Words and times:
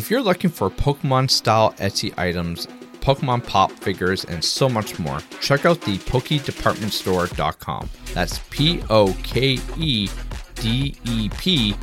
If 0.00 0.10
you're 0.10 0.22
looking 0.22 0.48
for 0.48 0.70
Pokemon 0.70 1.28
style 1.28 1.72
Etsy 1.72 2.18
items, 2.18 2.66
Pokemon 3.02 3.46
pop 3.46 3.70
figures, 3.70 4.24
and 4.24 4.42
so 4.42 4.66
much 4.66 4.98
more, 4.98 5.18
check 5.42 5.66
out 5.66 5.82
the 5.82 5.98
PokeDepStore.com. 5.98 7.90
That's 8.14 8.38
P 8.48 8.82
O 8.88 9.14
K 9.22 9.58
E 9.76 10.08
D 10.54 10.96
E 11.04 11.28
P 11.28 11.76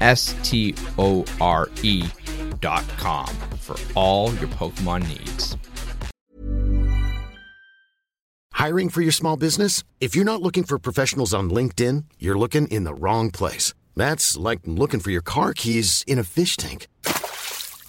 S 0.00 0.34
T 0.42 0.74
O 0.98 1.24
R 1.40 1.68
E.com 1.84 3.28
for 3.60 3.76
all 3.94 4.34
your 4.34 4.48
Pokemon 4.48 5.06
needs. 5.06 5.56
Hiring 8.50 8.88
for 8.88 9.00
your 9.00 9.12
small 9.12 9.36
business? 9.36 9.84
If 10.00 10.16
you're 10.16 10.24
not 10.24 10.42
looking 10.42 10.64
for 10.64 10.80
professionals 10.80 11.32
on 11.32 11.50
LinkedIn, 11.50 12.06
you're 12.18 12.36
looking 12.36 12.66
in 12.66 12.82
the 12.82 12.94
wrong 12.94 13.30
place. 13.30 13.74
That's 13.94 14.36
like 14.36 14.60
looking 14.64 14.98
for 14.98 15.12
your 15.12 15.22
car 15.22 15.52
keys 15.54 16.02
in 16.08 16.18
a 16.18 16.24
fish 16.24 16.56
tank. 16.56 16.88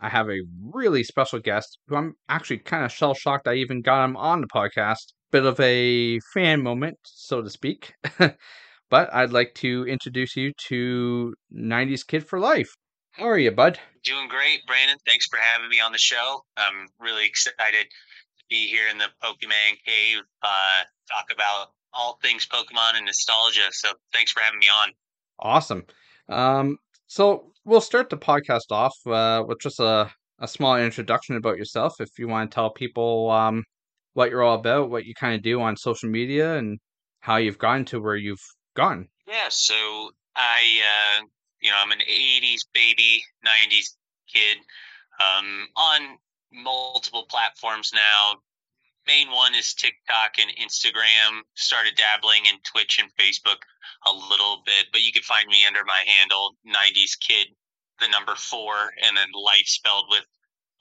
I 0.00 0.08
have 0.08 0.28
a 0.28 0.40
really 0.72 1.02
special 1.02 1.40
guest 1.40 1.78
who 1.88 1.96
I'm 1.96 2.14
actually 2.28 2.58
kind 2.58 2.84
of 2.84 2.92
shell 2.92 3.14
shocked 3.14 3.48
I 3.48 3.54
even 3.54 3.82
got 3.82 4.04
him 4.04 4.16
on 4.16 4.40
the 4.40 4.46
podcast. 4.46 5.12
Bit 5.30 5.44
of 5.44 5.60
a 5.60 6.20
fan 6.32 6.62
moment, 6.62 6.96
so 7.04 7.42
to 7.42 7.50
speak. 7.50 7.92
but 8.18 9.12
I'd 9.12 9.32
like 9.32 9.54
to 9.56 9.86
introduce 9.86 10.36
you 10.36 10.52
to 10.68 11.34
90s 11.54 12.06
Kid 12.06 12.26
for 12.26 12.40
Life. 12.40 12.70
How 13.12 13.28
are 13.28 13.38
you, 13.38 13.50
bud? 13.50 13.78
Doing 14.04 14.28
great, 14.28 14.64
Brandon. 14.66 14.96
Thanks 15.06 15.26
for 15.26 15.38
having 15.38 15.68
me 15.68 15.80
on 15.80 15.92
the 15.92 15.98
show. 15.98 16.40
I'm 16.56 16.86
really 17.00 17.26
excited 17.26 17.56
to 17.58 18.44
be 18.48 18.68
here 18.68 18.88
in 18.90 18.98
the 18.98 19.08
Pokemon 19.22 19.82
Cave, 19.84 20.20
uh, 20.42 20.84
talk 21.10 21.26
about 21.32 21.72
all 21.92 22.18
things 22.22 22.46
Pokemon 22.46 22.96
and 22.96 23.06
nostalgia. 23.06 23.68
So 23.72 23.90
thanks 24.12 24.30
for 24.32 24.40
having 24.40 24.60
me 24.60 24.68
on. 24.68 24.92
Awesome. 25.40 25.84
Um, 26.28 26.78
so 27.06 27.52
we'll 27.68 27.80
start 27.82 28.08
the 28.08 28.16
podcast 28.16 28.70
off 28.72 28.96
uh, 29.06 29.44
with 29.46 29.60
just 29.60 29.78
a, 29.78 30.10
a 30.40 30.48
small 30.48 30.76
introduction 30.76 31.36
about 31.36 31.58
yourself. 31.58 32.00
If 32.00 32.08
you 32.18 32.26
want 32.26 32.50
to 32.50 32.54
tell 32.54 32.70
people 32.70 33.30
um, 33.30 33.62
what 34.14 34.30
you're 34.30 34.42
all 34.42 34.58
about, 34.58 34.90
what 34.90 35.04
you 35.04 35.14
kind 35.14 35.34
of 35.34 35.42
do 35.42 35.60
on 35.60 35.76
social 35.76 36.08
media, 36.08 36.56
and 36.56 36.78
how 37.20 37.36
you've 37.36 37.58
gotten 37.58 37.84
to 37.86 38.00
where 38.00 38.16
you've 38.16 38.42
gone. 38.74 39.08
Yeah. 39.26 39.48
So 39.50 39.74
I, 40.34 40.80
uh, 41.20 41.24
you 41.60 41.70
know, 41.70 41.76
I'm 41.80 41.92
an 41.92 42.00
'80s 42.00 42.62
baby, 42.72 43.22
'90s 43.44 43.96
kid 44.32 44.58
um, 45.20 45.66
on 45.76 46.18
multiple 46.50 47.26
platforms 47.28 47.92
now 47.94 48.40
main 49.08 49.30
one 49.30 49.54
is 49.54 49.72
TikTok 49.72 50.36
and 50.38 50.52
Instagram. 50.60 51.40
Started 51.56 51.96
dabbling 51.96 52.44
in 52.44 52.60
Twitch 52.62 53.00
and 53.00 53.10
Facebook 53.16 53.64
a 54.06 54.12
little 54.12 54.62
bit, 54.64 54.92
but 54.92 55.00
you 55.00 55.10
can 55.10 55.22
find 55.22 55.48
me 55.48 55.64
under 55.66 55.82
my 55.84 56.04
handle 56.06 56.54
90s 56.68 57.18
Kid, 57.18 57.48
the 58.00 58.08
number 58.08 58.34
four, 58.34 58.74
and 59.02 59.16
then 59.16 59.28
life 59.34 59.66
spelled 59.66 60.06
with 60.08 60.24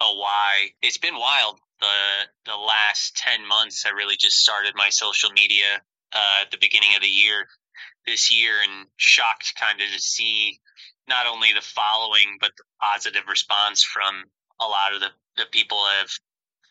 a 0.02 0.06
Y. 0.06 0.70
It's 0.82 0.98
been 0.98 1.16
wild. 1.16 1.60
The 1.80 2.52
the 2.52 2.58
last 2.58 3.16
ten 3.18 3.48
months, 3.48 3.86
I 3.86 3.90
really 3.92 4.16
just 4.18 4.38
started 4.38 4.73
my 4.76 4.90
social 4.90 5.32
media 5.32 5.82
uh, 6.14 6.42
at 6.42 6.52
the 6.52 6.58
beginning 6.60 6.95
of 6.95 7.02
the 7.02 7.08
year 7.08 7.48
this 8.06 8.32
year, 8.32 8.54
and 8.64 8.88
shocked 8.98 9.54
kind 9.60 9.82
of 9.82 9.88
to 9.94 10.00
see 10.00 10.60
not 11.08 11.27
only 11.27 11.54
the 11.54 11.61
following 11.61 12.38
but 12.39 12.52
the 12.58 12.64
positive 12.82 13.23
response 13.27 13.83
from 13.83 14.23
a 14.60 14.66
lot 14.66 14.94
of 14.94 15.00
the, 15.00 15.10
the 15.38 15.45
people 15.52 15.86
have 16.00 16.10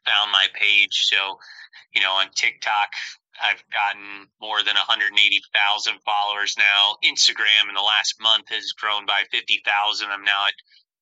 found 0.07 0.31
my 0.33 0.47
page. 0.55 1.07
So, 1.07 1.39
you 1.95 2.03
know, 2.03 2.13
on 2.13 2.27
TikTok, 2.35 2.91
I've 3.43 3.63
gotten 3.71 4.29
more 4.41 4.63
than 4.63 4.75
180,000 4.75 5.99
followers 6.05 6.55
now. 6.59 6.97
Instagram 7.05 7.69
in 7.69 7.75
the 7.75 7.83
last 7.83 8.15
month 8.21 8.49
has 8.51 8.73
grown 8.73 9.07
by 9.07 9.25
50,000. 9.31 10.09
I'm 10.11 10.25
now 10.25 10.47
at 10.47 10.55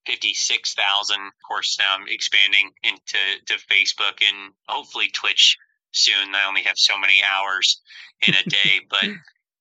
56,000. 0.06 1.16
Of 1.16 1.32
course, 1.46 1.76
now 1.78 1.96
I'm 1.96 2.06
expanding 2.08 2.70
into 2.82 3.18
to 3.46 3.54
Facebook 3.70 4.20
and 4.20 4.52
hopefully 4.68 5.08
Twitch 5.12 5.56
soon. 5.92 6.34
I 6.34 6.46
only 6.48 6.62
have 6.62 6.78
so 6.78 6.98
many 6.98 7.22
hours 7.22 7.80
in 8.26 8.34
a 8.34 8.48
day, 8.48 8.80
but 8.90 9.04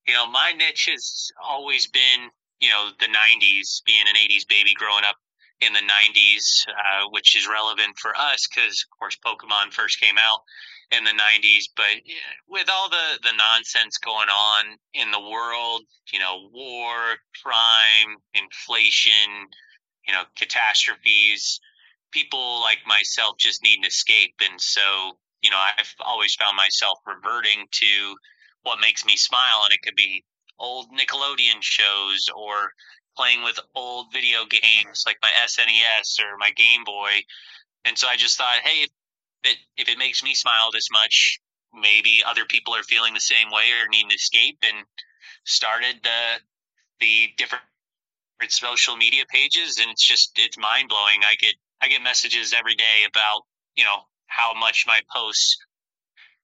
you 0.07 0.13
know, 0.13 0.27
my 0.27 0.53
niche 0.57 0.89
has 0.91 1.31
always 1.41 1.87
been, 1.87 2.29
you 2.59 2.69
know, 2.69 2.89
the 2.99 3.07
90s, 3.07 3.83
being 3.85 4.05
an 4.07 4.15
80s 4.15 4.47
baby 4.47 4.73
growing 4.75 5.05
up 5.05 5.15
in 5.61 5.73
the 5.73 5.79
90s, 5.79 6.67
uh, 6.67 7.07
which 7.11 7.37
is 7.37 7.47
relevant 7.47 7.97
for 7.97 8.11
us 8.17 8.47
because, 8.47 8.85
of 8.85 8.99
course, 8.99 9.17
Pokemon 9.25 9.71
first 9.71 9.99
came 9.99 10.17
out 10.17 10.41
in 10.91 11.03
the 11.03 11.11
90s. 11.11 11.65
But 11.75 12.01
with 12.47 12.69
all 12.69 12.89
the, 12.89 13.19
the 13.23 13.33
nonsense 13.37 13.97
going 13.97 14.29
on 14.29 14.77
in 14.93 15.11
the 15.11 15.19
world, 15.19 15.81
you 16.11 16.19
know, 16.19 16.49
war, 16.51 17.17
crime, 17.43 18.17
inflation, 18.33 19.47
you 20.07 20.13
know, 20.13 20.23
catastrophes, 20.37 21.59
people 22.11 22.61
like 22.61 22.79
myself 22.85 23.35
just 23.37 23.63
need 23.63 23.79
an 23.79 23.85
escape. 23.85 24.35
And 24.41 24.59
so, 24.59 24.81
you 25.41 25.49
know, 25.49 25.57
I've 25.57 25.93
always 25.99 26.35
found 26.35 26.55
myself 26.55 26.99
reverting 27.05 27.65
to 27.71 28.15
what 28.63 28.79
makes 28.79 29.05
me 29.05 29.17
smile. 29.17 29.61
And 29.63 29.73
it 29.73 29.81
could 29.83 29.95
be 29.95 30.23
old 30.59 30.87
Nickelodeon 30.91 31.61
shows 31.61 32.29
or 32.35 32.71
playing 33.17 33.43
with 33.43 33.59
old 33.75 34.07
video 34.11 34.45
games 34.45 35.03
like 35.05 35.17
my 35.21 35.29
SNES 35.45 36.19
or 36.19 36.37
my 36.37 36.51
Game 36.51 36.83
Boy. 36.85 37.11
And 37.85 37.97
so 37.97 38.07
I 38.07 38.15
just 38.15 38.37
thought, 38.37 38.59
hey, 38.63 38.87
it, 39.43 39.57
if 39.77 39.89
it 39.89 39.97
makes 39.97 40.23
me 40.23 40.33
smile 40.33 40.71
this 40.71 40.89
much, 40.91 41.39
maybe 41.73 42.23
other 42.25 42.45
people 42.45 42.75
are 42.75 42.83
feeling 42.83 43.13
the 43.13 43.19
same 43.19 43.49
way 43.49 43.71
or 43.81 43.87
need 43.89 44.05
an 44.05 44.11
escape 44.11 44.59
and 44.63 44.85
started 45.45 45.95
the, 46.03 46.39
the 46.99 47.29
different 47.37 47.63
social 48.49 48.95
media 48.95 49.23
pages. 49.29 49.79
And 49.79 49.89
it's 49.89 50.05
just, 50.05 50.31
it's 50.37 50.57
mind 50.57 50.89
blowing. 50.89 51.21
I 51.25 51.35
get, 51.35 51.55
I 51.81 51.87
get 51.87 52.01
messages 52.03 52.53
every 52.53 52.75
day 52.75 53.05
about, 53.07 53.43
you 53.75 53.83
know, 53.83 54.03
how 54.27 54.53
much 54.53 54.85
my 54.87 54.99
posts 55.13 55.57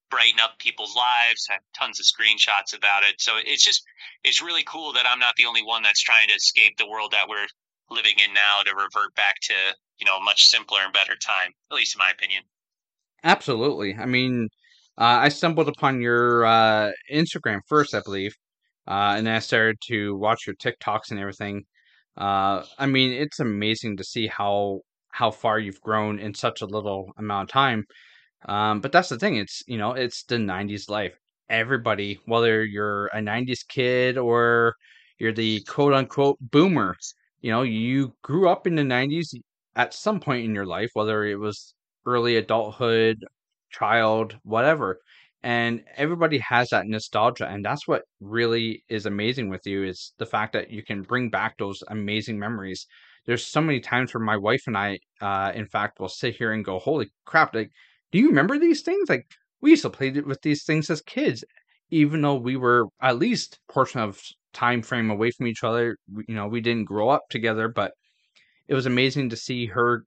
brighten 0.10 0.40
up 0.40 0.58
people's 0.60 0.96
lives. 0.96 1.48
I 1.50 1.54
have 1.54 1.62
tons 1.74 2.00
of 2.00 2.06
screenshots 2.06 2.76
about 2.76 3.04
it. 3.04 3.22
So 3.22 3.34
it's 3.38 3.64
just 3.64 3.84
it's 4.24 4.42
really 4.42 4.64
cool 4.64 4.94
that 4.94 5.06
I'm 5.10 5.20
not 5.20 5.36
the 5.38 5.46
only 5.46 5.64
one 5.64 5.84
that's 5.84 6.02
trying 6.02 6.28
to 6.30 6.36
escape 6.36 6.78
the 6.78 6.90
world 6.90 7.12
that 7.12 7.30
we're 7.30 7.48
living 7.90 8.16
in 8.24 8.34
now 8.34 8.62
to 8.66 8.76
revert 8.76 9.16
back 9.16 9.36
to, 9.42 9.54
you 10.00 10.06
know, 10.06 10.18
a 10.18 10.24
much 10.24 10.48
simpler 10.48 10.80
and 10.84 10.94
better 10.94 11.16
time, 11.16 11.52
at 11.72 11.76
least 11.76 11.96
in 11.96 12.00
my 12.00 12.12
opinion. 12.12 12.44
Absolutely. 13.24 13.96
I 13.96 14.06
mean, 14.06 14.50
uh, 14.97 15.19
I 15.24 15.30
stumbled 15.30 15.68
upon 15.69 16.02
your 16.02 16.46
uh, 16.46 16.91
Instagram 17.12 17.59
first, 17.68 17.94
I 17.94 18.02
believe, 18.02 18.34
uh, 18.88 19.16
and 19.18 19.28
then 19.28 19.35
I 19.35 19.40
started 19.40 19.78
to 19.88 20.16
watch 20.18 20.46
your 20.47 20.56
TikToks 20.56 21.12
and 21.12 21.19
everything. 21.19 21.63
Uh, 22.18 22.63
I 22.78 22.85
mean, 22.85 23.12
it's 23.13 23.40
amazing 23.40 23.97
to 23.97 24.03
see 24.03 24.28
how 24.28 24.81
how 25.12 25.31
far 25.31 25.59
you've 25.59 25.81
grown 25.81 26.19
in 26.19 26.34
such 26.35 26.62
a 26.62 26.66
little 26.68 27.12
amount 27.18 27.50
of 27.50 27.53
time. 27.53 27.85
Um, 28.47 28.81
but 28.81 28.91
that's 28.91 29.09
the 29.09 29.19
thing. 29.19 29.38
It's 29.38 29.63
you 29.68 29.78
know, 29.78 29.94
it's 29.94 30.24
the 30.24 30.38
'90s 30.40 30.90
life. 30.90 31.18
Everybody, 31.50 32.19
whether 32.25 32.63
you're 32.66 33.07
a 33.07 33.22
'90s 33.22 33.63
kid 33.68 34.18
or 34.18 34.75
you're 35.19 35.34
the 35.34 35.62
quote 35.63 35.94
unquote 35.94 36.38
boomer, 36.41 36.96
you 37.41 37.51
know, 37.51 37.63
you 37.63 38.13
grew 38.24 38.50
up 38.50 38.68
in 38.68 38.75
the 38.75 38.84
'90s 38.84 39.36
at 39.75 39.94
some 39.94 40.19
point 40.19 40.46
in 40.46 40.56
your 40.56 40.66
life, 40.66 40.91
whether 40.94 41.25
it 41.25 41.36
was 41.40 41.74
early 42.09 42.36
adulthood, 42.38 43.25
child, 43.72 44.38
whatever. 44.44 45.00
And 45.44 45.84
everybody 45.95 46.39
has 46.39 46.69
that 46.69 46.88
nostalgia, 46.88 47.48
and 47.48 47.63
that's 47.63 47.88
what 47.88 48.04
really 48.19 48.84
is 48.89 49.06
amazing 49.06 49.50
with 49.50 49.66
you 49.66 49.84
is 49.86 50.13
the 50.18 50.25
fact 50.25 50.54
that 50.54 50.69
you 50.69 50.84
can 50.84 51.01
bring 51.04 51.30
back 51.30 51.57
those 51.57 51.81
amazing 51.88 52.38
memories. 52.39 52.86
There's 53.25 53.45
so 53.45 53.62
many 53.62 53.80
times 53.80 54.13
where 54.13 54.24
my 54.24 54.38
wife 54.38 54.63
and 54.68 54.78
I, 54.78 55.00
uh, 55.22 55.51
in 55.56 55.68
fact, 55.68 56.00
will 56.00 56.10
sit 56.10 56.36
here 56.36 56.51
and 56.51 56.66
go, 56.66 56.80
"Holy 56.80 57.10
crap!" 57.25 57.56
Like 57.56 57.72
do 58.12 58.19
you 58.19 58.28
remember 58.30 58.57
these 58.60 58.81
things? 58.81 59.10
Like 59.10 59.25
we 59.62 59.72
used 59.72 59.84
to 59.84 59.89
play 59.89 60.12
with 60.12 60.42
these 60.42 60.63
things 60.63 60.89
as 60.89 61.01
kids, 61.01 61.44
even 61.92 62.22
though 62.22 62.36
we 62.36 62.56
were 62.57 62.88
at 63.01 63.19
least 63.19 63.60
portion 63.69 64.01
of 64.01 64.22
time 64.54 64.81
frame 64.81 65.10
away 65.12 65.31
from 65.31 65.48
each 65.48 65.63
other. 65.63 65.98
You 66.28 66.36
know, 66.36 66.48
we 66.48 66.62
didn't 66.62 66.86
grow 66.86 67.10
up 67.10 67.24
together, 67.30 67.68
but 67.68 67.94
it 68.68 68.74
was 68.75 68.86
amazing 68.86 69.30
to 69.30 69.38
see 69.38 69.68
her 69.68 70.04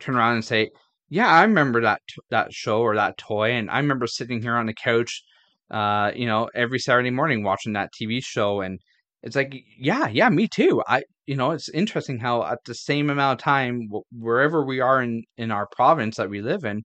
turn 0.00 0.16
around 0.16 0.34
and 0.34 0.44
say, 0.44 0.70
"Yeah, 1.08 1.28
I 1.28 1.42
remember 1.42 1.80
that 1.82 2.02
that 2.30 2.52
show 2.52 2.80
or 2.80 2.94
that 2.96 3.18
toy," 3.18 3.52
and 3.52 3.70
I 3.70 3.78
remember 3.78 4.06
sitting 4.06 4.42
here 4.42 4.56
on 4.56 4.66
the 4.66 4.74
couch, 4.74 5.22
uh, 5.70 6.12
you 6.14 6.26
know, 6.26 6.48
every 6.54 6.78
Saturday 6.78 7.10
morning 7.10 7.42
watching 7.42 7.72
that 7.74 7.92
TV 7.92 8.20
show, 8.20 8.60
and 8.60 8.80
it's 9.22 9.36
like, 9.36 9.54
yeah, 9.78 10.08
yeah, 10.08 10.28
me 10.28 10.48
too. 10.48 10.82
I 10.86 11.02
you 11.26 11.36
know, 11.36 11.50
it's 11.52 11.68
interesting 11.70 12.18
how 12.20 12.44
at 12.44 12.60
the 12.66 12.74
same 12.74 13.10
amount 13.10 13.40
of 13.40 13.44
time, 13.44 13.88
wherever 14.12 14.64
we 14.64 14.80
are 14.80 15.02
in 15.02 15.24
in 15.36 15.50
our 15.50 15.66
province 15.68 16.16
that 16.16 16.30
we 16.30 16.40
live 16.42 16.64
in, 16.64 16.82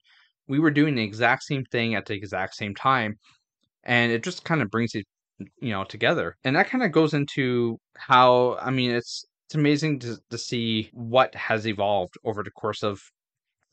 we 0.47 0.59
were 0.59 0.71
doing 0.71 0.95
the 0.95 1.03
exact 1.03 1.43
same 1.43 1.63
thing 1.65 1.95
at 1.95 2.05
the 2.07 2.13
exact 2.15 2.55
same 2.55 2.75
time, 2.75 3.17
and 3.83 4.11
it 4.11 4.23
just 4.23 4.45
kind 4.45 4.61
of 4.61 4.69
brings 4.69 4.95
it, 4.95 5.05
you 5.61 5.71
know, 5.71 5.83
together. 5.83 6.37
And 6.43 6.55
that 6.55 6.69
kind 6.69 6.83
of 6.83 6.91
goes 6.91 7.13
into 7.13 7.79
how 7.97 8.57
I 8.61 8.71
mean, 8.71 8.91
it's 8.91 9.25
it's 9.47 9.55
amazing 9.55 9.99
to 10.01 10.17
to 10.31 10.37
see 10.37 10.89
what 10.93 11.33
has 11.35 11.67
evolved 11.67 12.15
over 12.25 12.43
the 12.43 12.51
course 12.51 12.83
of 12.83 13.01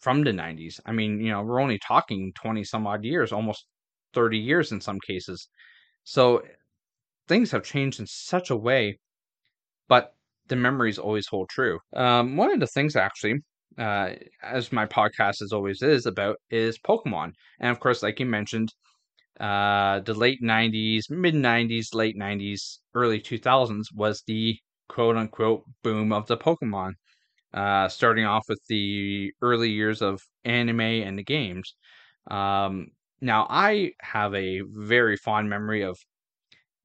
from 0.00 0.24
the 0.24 0.32
90s. 0.32 0.80
I 0.86 0.92
mean, 0.92 1.20
you 1.20 1.30
know, 1.30 1.42
we're 1.42 1.60
only 1.60 1.78
talking 1.78 2.32
20 2.34 2.64
some 2.64 2.86
odd 2.86 3.04
years, 3.04 3.32
almost 3.32 3.66
30 4.14 4.38
years 4.38 4.72
in 4.72 4.80
some 4.80 4.98
cases. 5.06 5.48
So 6.04 6.42
things 7.28 7.50
have 7.52 7.64
changed 7.64 8.00
in 8.00 8.06
such 8.06 8.50
a 8.50 8.56
way, 8.56 8.98
but 9.88 10.14
the 10.48 10.56
memories 10.56 10.98
always 10.98 11.26
hold 11.28 11.48
true. 11.50 11.78
Um, 11.94 12.36
one 12.36 12.52
of 12.52 12.60
the 12.60 12.66
things, 12.66 12.96
actually, 12.96 13.36
uh, 13.78 14.10
as 14.42 14.72
my 14.72 14.86
podcast 14.86 15.42
as 15.42 15.52
always 15.52 15.82
is 15.82 16.06
about, 16.06 16.36
is 16.50 16.78
Pokemon. 16.78 17.32
And 17.60 17.70
of 17.70 17.80
course, 17.80 18.02
like 18.02 18.20
you 18.20 18.26
mentioned, 18.26 18.70
uh, 19.40 20.00
the 20.00 20.14
late 20.14 20.42
90s, 20.42 21.10
mid 21.10 21.34
90s, 21.34 21.94
late 21.94 22.16
90s, 22.16 22.80
early 22.94 23.20
2000s 23.20 23.88
was 23.94 24.22
the 24.26 24.56
quote 24.88 25.16
unquote 25.16 25.64
boom 25.82 26.12
of 26.12 26.26
the 26.26 26.36
Pokemon. 26.36 26.92
Uh, 27.54 27.88
starting 27.88 28.26
off 28.26 28.44
with 28.48 28.60
the 28.68 29.32
early 29.40 29.70
years 29.70 30.02
of 30.02 30.20
anime 30.44 30.80
and 30.80 31.18
the 31.18 31.24
games. 31.24 31.74
Um, 32.30 32.88
now, 33.20 33.46
I 33.48 33.92
have 34.02 34.34
a 34.34 34.60
very 34.66 35.16
fond 35.16 35.48
memory 35.48 35.82
of 35.82 35.96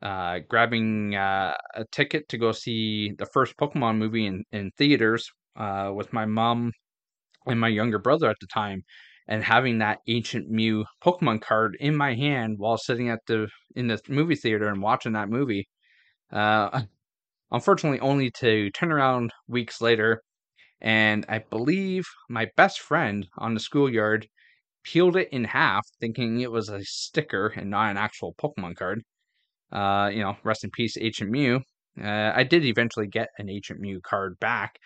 uh, 0.01 0.39
grabbing 0.50 1.15
uh, 1.15 1.54
a 1.75 1.86
ticket 1.92 2.27
to 2.30 2.38
go 2.38 2.51
see 2.51 3.13
the 3.18 3.25
first 3.27 3.56
Pokemon 3.57 3.98
movie 3.98 4.25
in, 4.25 4.44
in 4.51 4.71
theaters 4.77 5.30
uh, 5.56 5.92
with 5.95 6.12
my 6.13 6.25
mom 6.25 6.71
and 7.45 7.59
my 7.59 7.68
younger 7.69 8.00
brother 8.00 8.30
at 8.30 8.38
the 8.42 8.48
time, 8.48 8.83
and 9.27 9.44
having 9.44 9.80
that 9.80 10.00
ancient 10.07 10.50
Mew 10.50 10.86
Pokemon 11.04 11.42
card 11.42 11.77
in 11.80 11.95
my 11.95 12.16
hand 12.16 12.56
while 12.57 12.77
sitting 12.77 13.09
at 13.09 13.19
the 13.27 13.48
in 13.75 13.88
the 13.88 14.00
movie 14.09 14.36
theater 14.36 14.68
and 14.68 14.81
watching 14.81 15.13
that 15.13 15.30
movie. 15.30 15.68
Uh, 16.31 16.81
unfortunately, 17.51 18.00
only 18.00 18.31
to 18.31 18.69
turn 18.71 18.92
around 18.92 19.31
weeks 19.48 19.81
later, 19.81 20.21
and 20.83 21.25
I 21.30 21.39
believe 21.39 22.06
my 22.30 22.47
best 22.57 22.81
friend 22.81 23.27
on 23.38 23.53
the 23.53 23.59
schoolyard 23.59 24.27
peeled 24.83 25.15
it 25.15 25.30
in 25.31 25.45
half, 25.45 25.88
thinking 26.00 26.41
it 26.41 26.51
was 26.51 26.69
a 26.69 26.83
sticker 26.83 27.47
and 27.56 27.69
not 27.69 27.89
an 27.89 27.97
actual 27.97 28.35
Pokemon 28.35 28.75
card. 28.75 29.01
Uh, 29.71 30.09
you 30.13 30.21
know, 30.21 30.35
rest 30.44 30.63
in 30.63 30.71
peace, 30.71 30.97
Ancient 31.00 31.31
Mew. 31.31 31.62
Uh, 32.01 32.31
I 32.35 32.44
did 32.44 32.65
eventually 32.65 33.07
get 33.07 33.30
an 33.38 33.50
Ancient 33.50 33.80
Mew 33.80 34.01
card 34.01 34.38
back, 34.39 34.77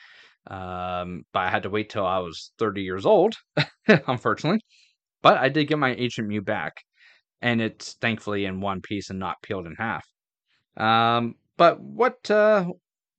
um, 0.47 1.23
but 1.33 1.39
I 1.39 1.49
had 1.49 1.63
to 1.63 1.69
wait 1.69 1.89
till 1.89 2.05
I 2.05 2.19
was 2.19 2.51
30 2.59 2.83
years 2.83 3.05
old, 3.05 3.35
unfortunately. 3.87 4.61
But 5.21 5.37
I 5.37 5.49
did 5.49 5.67
get 5.67 5.79
my 5.79 5.95
Ancient 5.95 6.27
Mew 6.27 6.41
back, 6.41 6.75
and 7.41 7.61
it's 7.61 7.95
thankfully 8.01 8.45
in 8.45 8.61
one 8.61 8.81
piece 8.81 9.09
and 9.09 9.19
not 9.19 9.41
peeled 9.41 9.65
in 9.65 9.75
half. 9.75 10.05
Um, 10.77 11.35
but 11.57 11.81
what, 11.81 12.29
uh, 12.29 12.65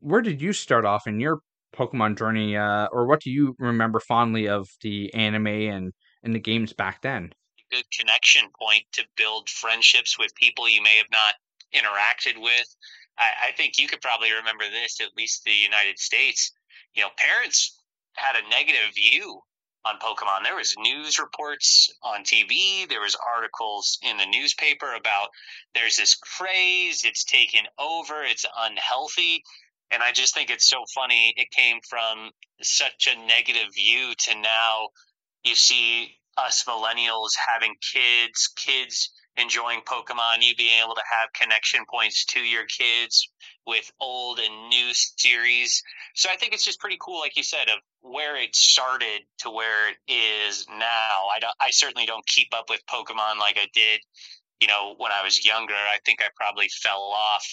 where 0.00 0.22
did 0.22 0.40
you 0.40 0.52
start 0.52 0.84
off 0.84 1.06
in 1.06 1.18
your 1.18 1.40
Pokemon 1.78 2.18
journey, 2.18 2.56
uh, 2.56 2.88
or 2.90 3.06
what 3.06 3.20
do 3.20 3.30
you 3.30 3.54
remember 3.58 4.00
fondly 4.00 4.48
of 4.48 4.68
the 4.82 5.12
anime 5.14 5.46
and, 5.46 5.92
and 6.22 6.34
the 6.34 6.40
games 6.40 6.72
back 6.72 7.02
then? 7.02 7.32
Good 7.70 7.84
connection 7.96 8.48
point 8.58 8.84
to 8.92 9.04
build 9.16 9.48
friendships 9.48 10.18
with 10.18 10.34
people 10.34 10.68
you 10.68 10.82
may 10.82 10.96
have 10.96 11.10
not 11.12 11.34
interacted 11.74 12.42
with. 12.42 12.66
I, 13.18 13.48
I 13.48 13.52
think 13.52 13.78
you 13.78 13.86
could 13.86 14.00
probably 14.00 14.32
remember 14.32 14.64
this, 14.70 15.00
at 15.00 15.16
least 15.16 15.44
the 15.44 15.52
United 15.52 15.98
States. 15.98 16.52
You 16.94 17.02
know, 17.02 17.10
parents 17.16 17.78
had 18.14 18.36
a 18.36 18.48
negative 18.48 18.94
view 18.94 19.40
on 19.84 19.98
Pokemon. 19.98 20.44
There 20.44 20.56
was 20.56 20.74
news 20.78 21.18
reports 21.18 21.90
on 22.02 22.22
TV. 22.24 22.88
There 22.88 23.00
was 23.00 23.16
articles 23.36 23.98
in 24.02 24.16
the 24.16 24.26
newspaper 24.26 24.94
about 24.94 25.28
there's 25.74 25.96
this 25.96 26.16
craze. 26.16 27.04
It's 27.04 27.24
taken 27.24 27.60
over. 27.78 28.24
It's 28.24 28.46
unhealthy. 28.58 29.42
And 29.90 30.02
I 30.02 30.12
just 30.12 30.34
think 30.34 30.50
it's 30.50 30.68
so 30.68 30.84
funny. 30.94 31.32
It 31.36 31.50
came 31.50 31.78
from 31.88 32.30
such 32.62 33.08
a 33.10 33.26
negative 33.26 33.74
view 33.74 34.12
to 34.26 34.34
now 34.38 34.88
you 35.44 35.54
see 35.54 36.14
us 36.36 36.64
millennials 36.64 37.30
having 37.48 37.74
kids, 37.92 38.50
kids 38.56 39.10
enjoying 39.36 39.80
Pokemon, 39.80 40.38
you 40.40 40.54
being 40.56 40.82
able 40.82 40.94
to 40.94 41.02
have 41.20 41.32
connection 41.32 41.80
points 41.88 42.24
to 42.26 42.40
your 42.40 42.64
kids 42.66 43.28
with 43.66 43.90
old 44.00 44.38
and 44.38 44.68
new 44.68 44.90
series. 44.92 45.82
So 46.14 46.28
I 46.30 46.36
think 46.36 46.52
it's 46.52 46.64
just 46.64 46.80
pretty 46.80 46.98
cool, 47.00 47.20
like 47.20 47.36
you 47.36 47.42
said, 47.42 47.68
of 47.68 47.78
where 48.00 48.36
it 48.36 48.54
started 48.54 49.20
to 49.40 49.50
where 49.50 49.90
it 49.90 49.96
is 50.12 50.66
now. 50.70 51.28
I 51.34 51.38
don't, 51.40 51.54
I 51.60 51.70
certainly 51.70 52.06
don't 52.06 52.26
keep 52.26 52.48
up 52.52 52.68
with 52.68 52.80
Pokemon 52.86 53.38
like 53.38 53.58
I 53.58 53.68
did, 53.72 54.00
you 54.60 54.68
know, 54.68 54.94
when 54.96 55.12
I 55.12 55.22
was 55.22 55.44
younger. 55.44 55.74
I 55.74 55.98
think 56.04 56.20
I 56.20 56.28
probably 56.36 56.68
fell 56.82 57.12
off 57.14 57.46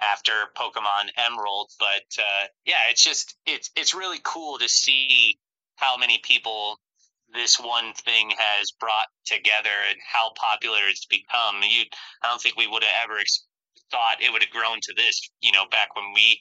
after 0.00 0.32
Pokemon 0.56 1.10
Emerald, 1.16 1.70
but 1.78 2.06
uh, 2.18 2.46
yeah, 2.64 2.88
it's 2.90 3.04
just 3.04 3.36
it's 3.46 3.70
it's 3.76 3.94
really 3.94 4.20
cool 4.22 4.58
to 4.58 4.68
see 4.68 5.38
how 5.76 5.96
many 5.96 6.18
people 6.22 6.78
this 7.32 7.58
one 7.60 7.92
thing 7.94 8.30
has 8.36 8.72
brought 8.72 9.06
together 9.24 9.70
and 9.88 9.98
how 10.04 10.32
popular 10.36 10.80
it's 10.88 11.06
become. 11.06 11.62
You, 11.62 11.84
I 12.22 12.28
don't 12.28 12.40
think 12.40 12.56
we 12.56 12.66
would 12.66 12.82
have 12.82 13.04
ever 13.04 13.18
ex- 13.18 13.46
thought 13.90 14.22
it 14.22 14.32
would 14.32 14.42
have 14.42 14.50
grown 14.50 14.78
to 14.82 14.94
this, 14.96 15.20
you 15.40 15.52
know, 15.52 15.64
back 15.70 15.94
when 15.94 16.12
we 16.14 16.40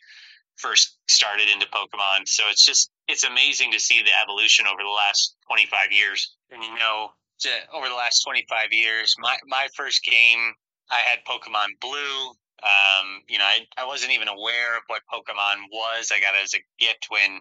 first 0.58 0.98
started 1.08 1.48
into 1.50 1.68
Pokemon. 1.68 2.28
So 2.28 2.44
it's 2.50 2.66
just, 2.66 2.92
it's 3.08 3.24
amazing 3.24 3.72
to 3.72 3.80
see 3.80 4.02
the 4.02 4.12
evolution 4.22 4.66
over 4.68 4.82
the 4.82 4.90
last 4.90 5.36
25 5.48 5.92
years. 5.92 6.36
And, 6.52 6.64
you 6.64 6.76
know, 6.76 7.10
to, 7.42 7.50
over 7.74 7.88
the 7.88 7.96
last 7.96 8.24
25 8.24 8.72
years, 8.72 9.14
my, 9.20 9.38
my 9.48 9.68
first 9.76 10.04
game, 10.04 10.54
I 10.92 11.00
had 11.00 11.20
Pokemon 11.26 11.80
Blue. 11.80 12.34
Um, 12.62 13.22
you 13.28 13.38
know, 13.38 13.46
I, 13.46 13.66
I 13.78 13.86
wasn't 13.86 14.12
even 14.12 14.28
aware 14.28 14.76
of 14.76 14.84
what 14.88 15.02
Pokemon 15.12 15.72
was. 15.72 16.12
I 16.14 16.20
got 16.20 16.36
it 16.36 16.44
as 16.44 16.54
a 16.54 16.64
gift 16.80 17.08
when 17.10 17.38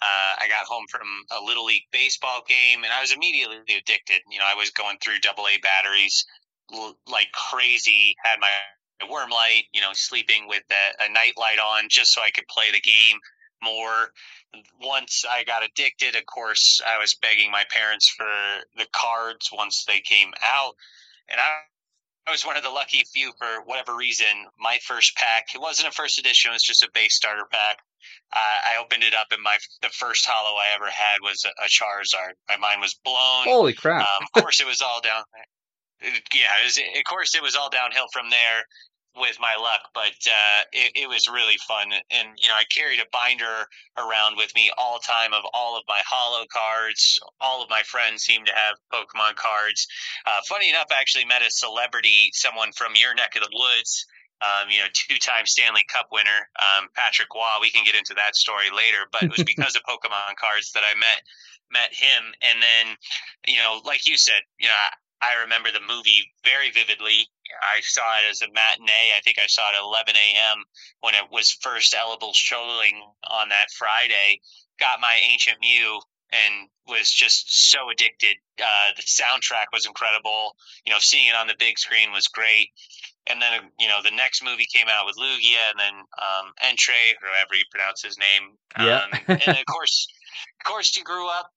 uh, 0.00 0.32
I 0.40 0.48
got 0.48 0.64
home 0.66 0.86
from 0.90 1.06
a 1.30 1.44
little 1.44 1.64
league 1.64 1.88
baseball 1.92 2.42
game, 2.48 2.84
and 2.84 2.92
I 2.92 3.00
was 3.00 3.12
immediately 3.12 3.58
addicted. 3.68 4.22
You 4.30 4.38
know, 4.38 4.46
I 4.46 4.54
was 4.54 4.70
going 4.70 4.96
through 5.00 5.18
double 5.20 5.44
A 5.44 5.58
batteries 5.58 6.24
like 7.06 7.30
crazy. 7.32 8.16
Had 8.22 8.40
my 8.40 8.48
worm 9.10 9.30
light, 9.30 9.64
you 9.72 9.80
know, 9.80 9.92
sleeping 9.92 10.48
with 10.48 10.62
a, 10.70 11.04
a 11.04 11.12
night 11.12 11.34
light 11.36 11.58
on 11.58 11.88
just 11.88 12.12
so 12.12 12.22
I 12.22 12.30
could 12.30 12.46
play 12.48 12.70
the 12.72 12.80
game 12.80 13.18
more. 13.62 14.12
Once 14.80 15.24
I 15.28 15.44
got 15.44 15.64
addicted, 15.64 16.14
of 16.14 16.26
course, 16.26 16.80
I 16.86 16.98
was 16.98 17.14
begging 17.14 17.50
my 17.50 17.64
parents 17.70 18.08
for 18.08 18.26
the 18.76 18.86
cards 18.92 19.50
once 19.52 19.84
they 19.84 20.00
came 20.00 20.32
out, 20.42 20.74
and 21.28 21.40
I 21.40 21.62
I 22.26 22.30
was 22.30 22.46
one 22.46 22.56
of 22.56 22.62
the 22.62 22.70
lucky 22.70 23.02
few 23.12 23.32
for 23.38 23.62
whatever 23.64 23.96
reason. 23.96 24.26
My 24.58 24.78
first 24.84 25.16
pack, 25.16 25.54
it 25.54 25.60
wasn't 25.60 25.88
a 25.88 25.92
first 25.92 26.18
edition, 26.18 26.50
it 26.50 26.54
was 26.54 26.62
just 26.62 26.82
a 26.82 26.90
base 26.94 27.16
starter 27.16 27.46
pack. 27.50 27.78
Uh, 28.32 28.38
I 28.38 28.82
opened 28.82 29.02
it 29.04 29.14
up, 29.14 29.28
and 29.30 29.42
my 29.42 29.58
the 29.80 29.88
first 29.90 30.26
holo 30.28 30.56
I 30.56 30.74
ever 30.74 30.86
had 30.86 31.20
was 31.22 31.44
a, 31.44 31.50
a 31.62 31.68
Charizard. 31.68 32.34
My 32.48 32.56
mind 32.56 32.80
was 32.80 32.94
blown. 33.04 33.44
Holy 33.44 33.74
crap! 33.74 34.00
Um, 34.02 34.26
of 34.34 34.42
course, 34.42 34.60
it 34.60 34.66
was 34.66 34.80
all 34.80 35.00
down. 35.00 35.22
Yeah, 36.02 36.50
was, 36.64 36.78
of 36.78 37.04
course, 37.08 37.34
it 37.36 37.42
was 37.42 37.54
all 37.54 37.70
downhill 37.70 38.06
from 38.12 38.30
there 38.30 38.64
with 39.16 39.36
my 39.40 39.56
luck, 39.60 39.90
but 39.94 40.16
uh, 40.26 40.62
it, 40.72 40.92
it, 41.04 41.08
was 41.08 41.28
really 41.28 41.56
fun. 41.68 41.92
And 41.92 42.28
you 42.40 42.48
know, 42.48 42.54
I 42.54 42.64
carried 42.64 42.98
a 43.00 43.06
binder 43.12 43.68
around 43.98 44.36
with 44.36 44.54
me 44.54 44.70
all 44.78 44.98
time 44.98 45.34
of 45.34 45.42
all 45.52 45.76
of 45.76 45.84
my 45.88 46.00
holo 46.08 46.46
cards. 46.52 47.20
All 47.40 47.62
of 47.62 47.68
my 47.68 47.82
friends 47.82 48.22
seem 48.22 48.44
to 48.46 48.52
have 48.52 48.76
Pokemon 48.92 49.36
cards. 49.36 49.86
Uh, 50.26 50.40
funny 50.48 50.70
enough, 50.70 50.86
I 50.90 51.00
actually 51.00 51.26
met 51.26 51.42
a 51.42 51.50
celebrity, 51.50 52.30
someone 52.32 52.72
from 52.72 52.92
your 52.96 53.14
neck 53.14 53.36
of 53.36 53.42
the 53.42 53.52
woods. 53.52 54.06
Um, 54.42 54.70
you 54.70 54.80
know, 54.80 54.90
two-time 54.92 55.46
Stanley 55.46 55.86
Cup 55.86 56.08
winner, 56.10 56.50
um, 56.58 56.88
Patrick 56.96 57.28
Roy. 57.32 57.46
We 57.60 57.70
can 57.70 57.84
get 57.84 57.94
into 57.94 58.14
that 58.14 58.34
story 58.34 58.74
later, 58.74 59.06
but 59.12 59.22
it 59.22 59.30
was 59.30 59.44
because 59.46 59.76
of 59.76 59.82
Pokemon 59.86 60.34
cards 60.34 60.72
that 60.72 60.82
I 60.82 60.98
met 60.98 61.22
met 61.70 61.92
him. 61.92 62.22
And 62.42 62.62
then, 62.62 62.96
you 63.46 63.56
know, 63.56 63.80
like 63.84 64.06
you 64.06 64.16
said, 64.16 64.42
you 64.58 64.68
know, 64.68 64.74
I 65.22 65.40
remember 65.42 65.70
the 65.70 65.80
movie 65.80 66.26
very 66.44 66.70
vividly. 66.70 67.30
I 67.62 67.80
saw 67.82 68.02
it 68.18 68.30
as 68.30 68.42
a 68.42 68.50
matinee. 68.52 69.14
I 69.16 69.20
think 69.22 69.38
I 69.38 69.46
saw 69.46 69.70
it 69.70 69.76
at 69.78 69.82
11 69.82 70.14
a.m. 70.16 70.64
when 71.00 71.14
it 71.14 71.30
was 71.30 71.52
first 71.62 71.94
eligible 71.94 72.32
showing 72.34 73.00
on 73.30 73.48
that 73.50 73.70
Friday. 73.78 74.40
Got 74.80 75.00
my 75.00 75.14
Ancient 75.30 75.58
Mew 75.60 76.00
and 76.32 76.68
was 76.88 77.10
just 77.10 77.70
so 77.70 77.90
addicted. 77.90 78.36
Uh, 78.58 78.90
the 78.96 79.02
soundtrack 79.02 79.70
was 79.72 79.86
incredible. 79.86 80.56
You 80.84 80.92
know, 80.92 80.98
seeing 80.98 81.28
it 81.28 81.36
on 81.36 81.46
the 81.46 81.54
big 81.58 81.78
screen 81.78 82.10
was 82.10 82.26
great. 82.26 82.70
And 83.28 83.40
then, 83.40 83.70
you 83.78 83.86
know, 83.86 84.02
the 84.02 84.10
next 84.10 84.42
movie 84.42 84.66
came 84.74 84.88
out 84.90 85.06
with 85.06 85.14
Lugia 85.16 85.70
and 85.70 85.78
then 85.78 85.94
um, 86.18 86.52
Entray, 86.64 87.14
however 87.22 87.54
you 87.54 87.64
pronounce 87.70 88.02
his 88.02 88.18
name. 88.18 88.56
Yeah. 88.76 89.04
Um, 89.04 89.38
and 89.46 89.58
of 89.58 89.66
course, 89.70 90.08
of 90.60 90.66
course, 90.66 90.96
you 90.96 91.04
grew 91.04 91.28
up 91.28 91.50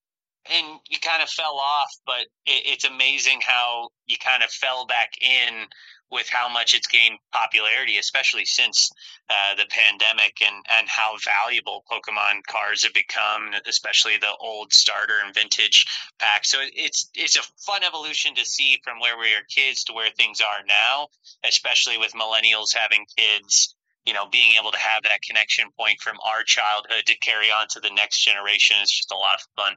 and 0.52 0.80
you 0.90 1.00
kind 1.00 1.24
of 1.24 1.30
fell 1.30 1.58
off, 1.58 1.92
but 2.06 2.22
it, 2.46 2.64
it's 2.66 2.86
amazing 2.86 3.40
how 3.42 3.90
you 4.06 4.18
kind 4.18 4.44
of 4.44 4.50
fell 4.50 4.86
back 4.86 5.12
in 5.22 5.68
with 6.12 6.30
how 6.30 6.48
much 6.48 6.76
it's 6.76 6.88
gained 6.88 7.18
popularity, 7.34 7.98
especially 7.98 8.46
since 8.46 8.92
uh, 9.30 9.56
the 9.56 9.66
pandemic, 9.70 10.38
and 10.46 10.64
and 10.78 10.88
how 10.88 11.16
valuable 11.24 11.84
Pokemon 11.92 12.44
cards 12.48 12.84
have 12.84 12.94
become, 12.94 13.52
especially 13.68 14.18
the 14.18 14.36
old 14.40 14.72
starter 14.72 15.16
and 15.24 15.34
vintage 15.34 15.86
packs. 16.20 16.52
So 16.52 16.60
it's 16.62 17.10
it's 17.16 17.38
a 17.38 17.44
fun 17.66 17.84
evolution 17.84 18.36
to 18.36 18.46
see 18.46 18.80
from 18.84 19.00
where 19.00 19.18
we 19.18 19.34
are 19.34 19.44
kids 19.50 19.84
to 19.86 19.94
where 19.94 20.12
things 20.12 20.42
are 20.42 20.64
now, 20.68 21.08
especially 21.44 21.98
with 21.98 22.14
millennials 22.14 22.76
having 22.76 23.06
kids. 23.18 23.76
You 24.06 24.14
know, 24.14 24.28
being 24.32 24.52
able 24.60 24.70
to 24.70 24.78
have 24.78 25.02
that 25.02 25.24
connection 25.28 25.66
point 25.80 26.00
from 26.00 26.18
our 26.24 26.44
childhood 26.44 27.08
to 27.08 27.18
carry 27.18 27.48
on 27.50 27.66
to 27.70 27.80
the 27.80 27.90
next 27.90 28.24
generation 28.24 28.78
is 28.84 28.92
just 28.92 29.12
a 29.12 29.18
lot 29.18 29.42
of 29.42 29.48
fun. 29.56 29.76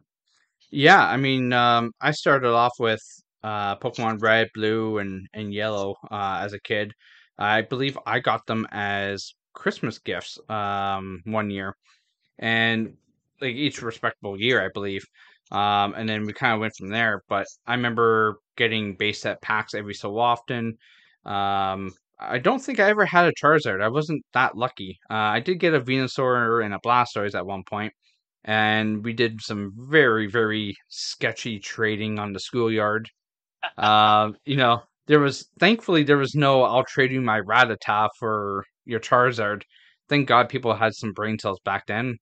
Yeah, 0.70 1.06
I 1.06 1.16
mean, 1.16 1.52
um, 1.52 1.92
I 2.00 2.10
started 2.10 2.50
off 2.52 2.72
with 2.78 3.00
uh, 3.42 3.76
Pokemon 3.76 4.20
Red, 4.22 4.48
Blue, 4.54 4.98
and 4.98 5.26
and 5.32 5.52
Yellow 5.52 5.96
uh, 6.10 6.40
as 6.42 6.52
a 6.52 6.60
kid. 6.60 6.92
I 7.38 7.62
believe 7.62 7.98
I 8.06 8.20
got 8.20 8.46
them 8.46 8.66
as 8.70 9.32
Christmas 9.54 9.98
gifts 9.98 10.38
um, 10.50 11.20
one 11.25 11.50
year, 11.50 11.76
and 12.38 12.96
like 13.40 13.54
each 13.56 13.82
respectable 13.82 14.40
year, 14.40 14.64
I 14.64 14.70
believe. 14.75 15.04
Um, 15.52 15.94
and 15.96 16.08
then 16.08 16.26
we 16.26 16.32
kind 16.34 16.54
of 16.54 16.60
went 16.60 16.75
from 16.76 16.90
there. 16.90 17.22
But 17.28 17.46
I 17.66 17.75
remember 17.75 18.38
getting 18.56 18.96
base 18.96 19.22
set 19.22 19.42
packs 19.42 19.75
every 19.75 19.94
so 19.94 20.18
often. 20.18 20.78
Um, 21.25 21.92
I 22.20 22.38
don't 22.38 22.60
think 22.60 22.80
I 22.80 22.88
ever 22.90 23.06
had 23.06 23.26
a 23.26 23.32
Charizard. 23.34 23.82
I 23.82 23.88
wasn't 23.88 24.25
that 24.34 24.56
lucky. 24.56 24.98
Uh, 25.10 25.14
I 25.14 25.40
did 25.40 25.60
get 25.60 25.75
a 25.75 25.80
Venusaur 25.80 26.64
and 26.64 26.75
a 26.75 26.78
Blastoise 26.80 27.34
at 27.34 27.46
one 27.46 27.64
point, 27.64 27.92
and 28.45 29.04
we 29.04 29.12
did 29.12 29.40
some 29.40 29.73
very, 29.76 30.26
very 30.26 30.76
sketchy 30.88 31.59
trading 31.59 32.18
on 32.18 32.33
the 32.33 32.40
schoolyard. 32.40 33.09
uh, 33.78 34.33
you 34.45 34.57
know, 34.57 34.83
there 35.07 35.21
was 35.21 35.49
thankfully 35.59 36.04
there 36.04 36.18
was 36.18 36.35
no 36.35 36.62
I'll 36.64 36.85
trade 36.85 37.12
you 37.12 37.21
my 37.21 37.40
Rattata 37.40 38.09
for 38.18 38.64
your 38.85 39.00
Charizard. 39.00 39.62
Thank 40.09 40.28
God 40.28 40.49
people 40.49 40.75
had 40.75 40.95
some 40.95 41.12
brain 41.12 41.38
cells 41.38 41.61
back 41.64 41.87
then. 41.87 42.16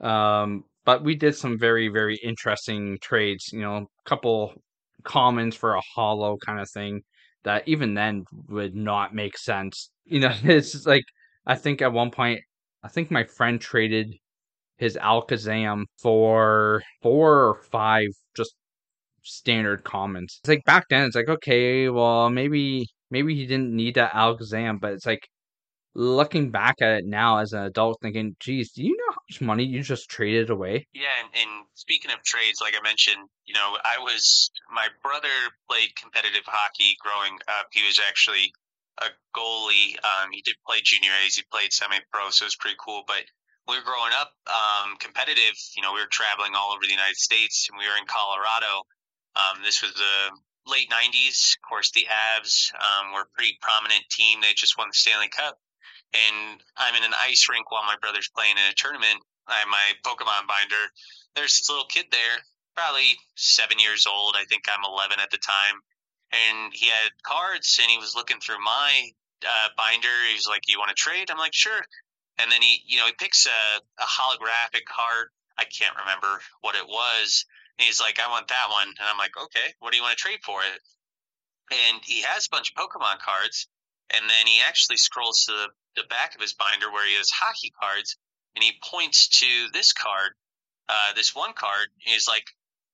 Um, 0.00 0.64
but 0.84 1.04
we 1.04 1.14
did 1.16 1.36
some 1.36 1.58
very, 1.58 1.88
very 1.88 2.16
interesting 2.24 2.98
trades. 3.02 3.50
You 3.52 3.60
know, 3.60 3.76
a 3.76 4.08
couple 4.08 4.54
commons 5.04 5.56
for 5.56 5.74
a 5.74 5.82
holo 5.94 6.36
kind 6.44 6.60
of 6.60 6.70
thing 6.70 7.02
that 7.44 7.66
even 7.68 7.94
then 7.94 8.24
would 8.48 8.74
not 8.74 9.14
make 9.14 9.36
sense. 9.38 9.90
You 10.04 10.20
know, 10.20 10.34
it's 10.44 10.86
like 10.86 11.04
I 11.46 11.56
think 11.56 11.82
at 11.82 11.92
one 11.92 12.10
point, 12.10 12.40
I 12.82 12.88
think 12.88 13.10
my 13.10 13.24
friend 13.24 13.60
traded 13.60 14.14
his 14.78 14.96
Alakazam 14.96 15.84
for 16.00 16.82
four 17.02 17.48
or 17.48 17.62
five 17.70 18.08
just 18.36 18.54
standard 19.22 19.84
commons. 19.84 20.38
It's 20.42 20.48
like 20.48 20.64
back 20.64 20.86
then, 20.88 21.06
it's 21.06 21.16
like 21.16 21.28
okay, 21.28 21.88
well 21.88 22.30
maybe 22.30 22.86
maybe 23.10 23.34
he 23.34 23.46
didn't 23.46 23.74
need 23.74 23.96
that 23.96 24.12
Alakazam, 24.12 24.80
but 24.80 24.92
it's 24.92 25.06
like 25.06 25.28
looking 25.94 26.50
back 26.50 26.76
at 26.80 26.98
it 26.98 27.04
now 27.06 27.38
as 27.38 27.52
an 27.52 27.64
adult, 27.64 27.98
thinking, 28.00 28.36
geez, 28.38 28.72
do 28.72 28.82
you 28.84 28.96
know 28.96 29.10
how 29.10 29.18
much 29.28 29.40
money 29.40 29.64
you 29.64 29.82
just 29.82 30.08
traded 30.08 30.48
away? 30.48 30.86
Yeah, 30.92 31.10
and, 31.20 31.28
and 31.34 31.66
speaking 31.74 32.12
of 32.12 32.22
trades, 32.22 32.60
like 32.60 32.74
I 32.78 32.82
mentioned, 32.82 33.28
you 33.46 33.54
know, 33.54 33.76
I 33.84 33.98
was 33.98 34.50
my 34.72 34.86
brother 35.02 35.34
played 35.68 35.96
competitive 35.96 36.44
hockey 36.46 36.96
growing 37.02 37.38
up. 37.48 37.66
He 37.72 37.84
was 37.84 38.00
actually 38.06 38.52
a 39.02 39.06
goalie. 39.36 39.96
Um, 40.04 40.30
he 40.32 40.42
did 40.42 40.54
play 40.66 40.78
junior 40.82 41.10
A's. 41.24 41.36
He 41.36 41.42
played 41.50 41.72
semi-pro, 41.72 42.30
so 42.30 42.44
it 42.44 42.46
was 42.46 42.56
pretty 42.56 42.76
cool. 42.78 43.02
But 43.06 43.24
we 43.68 43.76
were 43.76 43.84
growing 43.84 44.16
up 44.16 44.32
um, 44.48 44.96
competitive. 44.96 45.52
You 45.76 45.84
know, 45.84 45.92
we 45.92 46.00
were 46.00 46.10
traveling 46.10 46.56
all 46.56 46.72
over 46.72 46.80
the 46.82 46.96
United 46.96 47.20
States, 47.20 47.68
and 47.68 47.76
we 47.76 47.84
were 47.84 48.00
in 48.00 48.08
Colorado. 48.08 48.88
Um, 49.36 49.60
this 49.62 49.84
was 49.84 49.92
the 49.92 50.16
late 50.64 50.88
'90s. 50.88 51.60
Of 51.60 51.68
course, 51.68 51.92
the 51.92 52.08
Avs 52.08 52.72
um, 52.74 53.12
were 53.12 53.28
a 53.28 53.32
pretty 53.36 53.60
prominent 53.60 54.08
team. 54.10 54.40
They 54.40 54.56
just 54.56 54.80
won 54.80 54.88
the 54.88 54.96
Stanley 54.96 55.28
Cup, 55.28 55.60
and 56.16 56.58
I'm 56.80 56.96
in 56.96 57.04
an 57.04 57.12
ice 57.20 57.46
rink 57.52 57.70
while 57.70 57.84
my 57.84 58.00
brother's 58.00 58.32
playing 58.32 58.56
in 58.56 58.72
a 58.72 58.74
tournament. 58.74 59.20
I 59.46 59.60
have 59.60 59.68
my 59.68 59.92
Pokemon 60.00 60.48
binder. 60.48 60.84
There's 61.36 61.56
this 61.56 61.68
little 61.68 61.86
kid 61.86 62.06
there, 62.10 62.40
probably 62.74 63.16
seven 63.36 63.78
years 63.78 64.08
old. 64.08 64.34
I 64.36 64.44
think 64.48 64.64
I'm 64.68 64.84
11 64.84 65.20
at 65.20 65.30
the 65.30 65.38
time, 65.38 65.76
and 66.32 66.72
he 66.72 66.88
had 66.88 67.12
cards, 67.22 67.78
and 67.80 67.90
he 67.90 67.98
was 68.00 68.16
looking 68.16 68.40
through 68.40 68.64
my 68.64 69.12
uh, 69.44 69.68
binder. 69.76 70.16
He 70.28 70.34
was 70.40 70.48
like, 70.48 70.64
"You 70.68 70.80
want 70.80 70.88
to 70.88 70.96
trade?" 70.96 71.30
I'm 71.30 71.38
like, 71.38 71.54
"Sure." 71.54 71.84
And 72.38 72.50
then 72.50 72.62
he 72.62 72.82
you 72.86 72.98
know 72.98 73.06
he 73.06 73.12
picks 73.12 73.46
a, 73.46 74.02
a 74.02 74.06
holographic 74.06 74.84
card 74.86 75.28
i 75.58 75.64
can't 75.64 75.96
remember 75.96 76.40
what 76.60 76.76
it 76.76 76.86
was. 76.86 77.44
And 77.78 77.86
he's 77.86 78.00
like 78.00 78.20
i 78.20 78.30
want 78.30 78.48
that 78.48 78.68
one. 78.70 78.88
And 78.88 79.06
i'm 79.10 79.18
like 79.18 79.36
okay 79.36 79.74
what 79.80 79.92
do 79.92 79.96
you 79.96 80.02
want 80.02 80.16
to 80.16 80.22
trade 80.22 80.40
for 80.44 80.60
it? 80.62 80.80
And 81.70 82.00
he 82.04 82.22
has 82.22 82.46
a 82.46 82.50
bunch 82.50 82.72
of 82.72 82.76
pokemon 82.76 83.18
cards. 83.18 83.68
And 84.10 84.24
then 84.24 84.46
he 84.46 84.60
actually 84.66 84.96
scrolls 84.96 85.44
to 85.44 85.52
the, 85.52 85.68
the 86.00 86.08
back 86.08 86.34
of 86.34 86.40
his 86.40 86.54
binder 86.54 86.90
where 86.90 87.06
he 87.06 87.16
has 87.16 87.28
hockey 87.28 87.70
cards. 87.78 88.16
And 88.56 88.64
he 88.64 88.80
points 88.82 89.28
to 89.40 89.66
this 89.74 89.92
card 89.92 90.32
uh, 90.88 91.12
this 91.14 91.34
one 91.34 91.52
card. 91.52 91.88
He's 91.98 92.26
like 92.26 92.44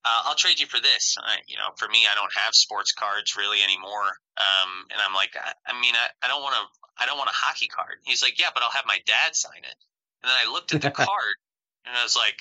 uh, 0.04 0.22
I'll 0.28 0.36
trade 0.36 0.60
you 0.60 0.66
for 0.66 0.80
this. 0.80 1.16
I, 1.18 1.38
you 1.48 1.56
know, 1.56 1.72
for 1.76 1.88
me, 1.88 2.04
I 2.10 2.14
don't 2.14 2.32
have 2.36 2.54
sports 2.54 2.92
cards 2.92 3.36
really 3.36 3.62
anymore. 3.62 4.20
Um, 4.36 4.70
and 4.92 5.00
I'm 5.00 5.14
like, 5.14 5.32
I, 5.34 5.52
I 5.66 5.80
mean, 5.80 5.94
I, 5.96 6.26
I 6.26 6.28
don't 6.28 6.42
want 6.42 6.54
to 6.54 6.64
I 6.98 7.06
don't 7.06 7.18
want 7.18 7.30
a 7.30 7.34
hockey 7.34 7.66
card. 7.66 7.98
He's 8.04 8.22
like, 8.22 8.38
yeah, 8.38 8.54
but 8.54 8.62
I'll 8.62 8.70
have 8.70 8.86
my 8.86 8.98
dad 9.06 9.34
sign 9.34 9.64
it. 9.64 9.78
And 10.22 10.30
then 10.30 10.36
I 10.38 10.50
looked 10.50 10.74
at 10.74 10.82
the 10.82 10.90
card 10.94 11.36
and 11.86 11.96
I 11.96 12.02
was 12.02 12.14
like, 12.14 12.38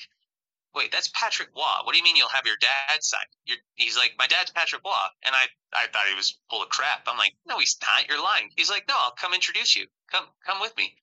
wait, 0.74 0.90
that's 0.92 1.10
Patrick 1.14 1.48
Roy. 1.54 1.82
What 1.82 1.92
do 1.92 1.98
you 1.98 2.04
mean 2.04 2.16
you'll 2.16 2.28
have 2.34 2.46
your 2.46 2.58
dad 2.60 3.02
sign? 3.02 3.26
You're, 3.46 3.58
he's 3.74 3.96
like, 3.96 4.14
my 4.18 4.26
dad's 4.26 4.50
Patrick 4.50 4.82
Roy. 4.84 5.06
And 5.24 5.34
I, 5.34 5.46
I 5.72 5.86
thought 5.86 6.06
he 6.10 6.14
was 6.14 6.38
full 6.50 6.62
of 6.62 6.68
crap. 6.68 7.06
I'm 7.06 7.18
like, 7.18 7.34
no, 7.46 7.58
he's 7.58 7.76
not. 7.82 8.08
You're 8.08 8.22
lying. 8.22 8.50
He's 8.56 8.70
like, 8.70 8.86
no, 8.88 8.94
I'll 8.96 9.18
come 9.18 9.34
introduce 9.34 9.76
you. 9.76 9.86
Come, 10.10 10.26
come 10.46 10.60
with 10.60 10.76
me. 10.76 10.94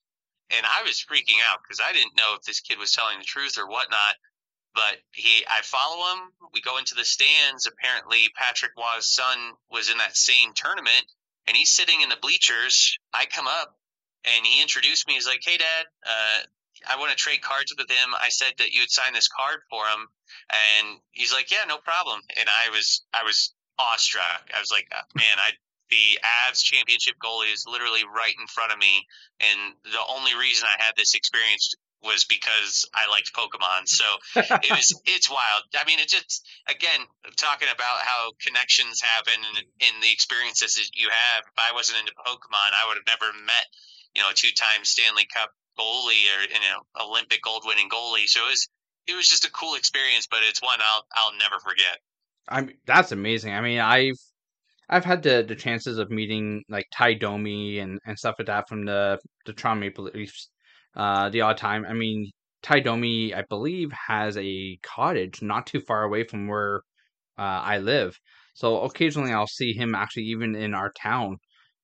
And 0.51 0.65
I 0.65 0.83
was 0.83 1.03
freaking 1.03 1.39
out 1.49 1.59
because 1.63 1.79
I 1.79 1.93
didn't 1.93 2.17
know 2.17 2.35
if 2.35 2.43
this 2.43 2.59
kid 2.59 2.79
was 2.79 2.91
telling 2.91 3.19
the 3.19 3.25
truth 3.25 3.57
or 3.57 3.67
whatnot. 3.67 4.15
But 4.73 4.97
he, 5.11 5.43
I 5.47 5.61
follow 5.63 6.13
him. 6.13 6.31
We 6.53 6.61
go 6.61 6.77
into 6.77 6.95
the 6.95 7.03
stands. 7.03 7.67
Apparently, 7.67 8.29
Patrick 8.35 8.71
Roy's 8.77 9.07
son 9.07 9.37
was 9.69 9.89
in 9.89 9.97
that 9.97 10.15
same 10.15 10.53
tournament 10.53 11.05
and 11.47 11.57
he's 11.57 11.71
sitting 11.71 12.01
in 12.01 12.09
the 12.09 12.17
bleachers. 12.21 12.97
I 13.13 13.25
come 13.25 13.47
up 13.47 13.77
and 14.25 14.45
he 14.45 14.61
introduced 14.61 15.07
me. 15.07 15.15
He's 15.15 15.27
like, 15.27 15.41
"Hey, 15.43 15.57
Dad, 15.57 15.85
uh, 16.05 16.39
I 16.87 16.97
want 16.97 17.11
to 17.11 17.17
trade 17.17 17.41
cards 17.41 17.73
with 17.77 17.89
him. 17.89 18.15
I 18.19 18.29
said 18.29 18.53
that 18.57 18.71
you 18.71 18.81
would 18.81 18.91
sign 18.91 19.13
this 19.13 19.27
card 19.27 19.61
for 19.69 19.85
him." 19.85 20.07
And 20.49 20.99
he's 21.11 21.33
like, 21.33 21.51
"Yeah, 21.51 21.65
no 21.67 21.77
problem." 21.77 22.21
And 22.37 22.47
I 22.49 22.69
was 22.69 23.03
I 23.13 23.23
was 23.23 23.53
awestruck. 23.79 24.49
I 24.55 24.59
was 24.59 24.71
like, 24.71 24.87
uh, 24.95 25.03
"Man, 25.15 25.39
I." 25.39 25.51
The 25.89 26.19
Avs 26.23 26.63
championship 26.63 27.15
goalie 27.21 27.51
is 27.51 27.65
literally 27.67 28.05
right 28.05 28.33
in 28.39 28.47
front 28.47 28.71
of 28.71 28.77
me, 28.77 29.05
and 29.41 29.75
the 29.83 29.99
only 30.07 30.33
reason 30.35 30.65
I 30.65 30.81
had 30.81 30.95
this 30.95 31.15
experience 31.15 31.75
was 32.03 32.25
because 32.25 32.85
I 32.93 33.09
liked 33.09 33.33
Pokemon. 33.33 33.87
So 33.87 34.05
it 34.35 34.71
was 34.71 34.93
it's 35.05 35.29
wild. 35.29 35.63
I 35.77 35.85
mean, 35.85 35.99
it 35.99 36.09
just 36.09 36.45
again 36.67 37.01
talking 37.37 37.69
about 37.73 38.01
how 38.01 38.31
connections 38.41 39.01
happen 39.01 39.37
and 39.37 39.65
in 39.79 40.01
the 40.01 40.11
experiences 40.11 40.75
that 40.75 40.89
you 40.93 41.09
have. 41.09 41.43
If 41.45 41.57
I 41.57 41.73
wasn't 41.73 41.99
into 41.99 42.13
Pokemon, 42.13 42.71
I 42.73 42.87
would 42.87 42.97
have 42.97 43.07
never 43.07 43.31
met 43.45 43.67
you 44.15 44.21
know 44.21 44.29
a 44.29 44.33
two 44.33 44.51
time 44.55 44.83
Stanley 44.83 45.27
Cup 45.31 45.51
goalie 45.79 46.27
or 46.37 46.41
you 46.49 46.61
know 46.61 46.81
Olympic 46.99 47.41
gold 47.41 47.63
winning 47.65 47.89
goalie. 47.89 48.27
So 48.27 48.41
it 48.45 48.49
was 48.49 48.67
it 49.07 49.15
was 49.15 49.29
just 49.29 49.45
a 49.45 49.51
cool 49.51 49.75
experience, 49.75 50.27
but 50.29 50.39
it's 50.47 50.61
one 50.61 50.79
I'll 50.81 51.05
I'll 51.13 51.37
never 51.37 51.59
forget. 51.59 51.97
I 52.47 52.61
mean, 52.61 52.77
that's 52.85 53.11
amazing. 53.11 53.53
I 53.53 53.61
mean, 53.61 53.79
I've 53.79 54.19
I've 54.89 55.05
had 55.05 55.23
the, 55.23 55.45
the 55.47 55.55
chances 55.55 55.97
of 55.97 56.11
meeting 56.11 56.63
like 56.67 56.87
Ty 56.93 57.13
Domi 57.13 57.79
and, 57.79 57.99
and 58.05 58.19
stuff 58.19 58.35
like 58.37 58.47
that 58.47 58.67
from 58.67 58.85
the 58.85 59.19
the 59.45 59.53
Toronto 59.53 59.79
Maple 59.79 60.09
Leafs 60.13 60.49
uh, 60.95 61.29
the 61.29 61.41
odd 61.41 61.57
time. 61.57 61.85
I 61.87 61.93
mean, 61.93 62.31
Ty 62.61 62.81
Domi, 62.81 63.33
I 63.33 63.43
believe, 63.49 63.91
has 63.91 64.37
a 64.37 64.77
cottage 64.83 65.41
not 65.41 65.67
too 65.67 65.79
far 65.79 66.03
away 66.03 66.23
from 66.23 66.47
where 66.47 66.81
uh, 67.37 67.61
I 67.63 67.79
live. 67.79 68.17
So 68.53 68.81
occasionally 68.81 69.31
I'll 69.31 69.47
see 69.47 69.73
him 69.73 69.95
actually 69.95 70.23
even 70.23 70.55
in 70.55 70.73
our 70.73 70.91
town. 70.91 71.37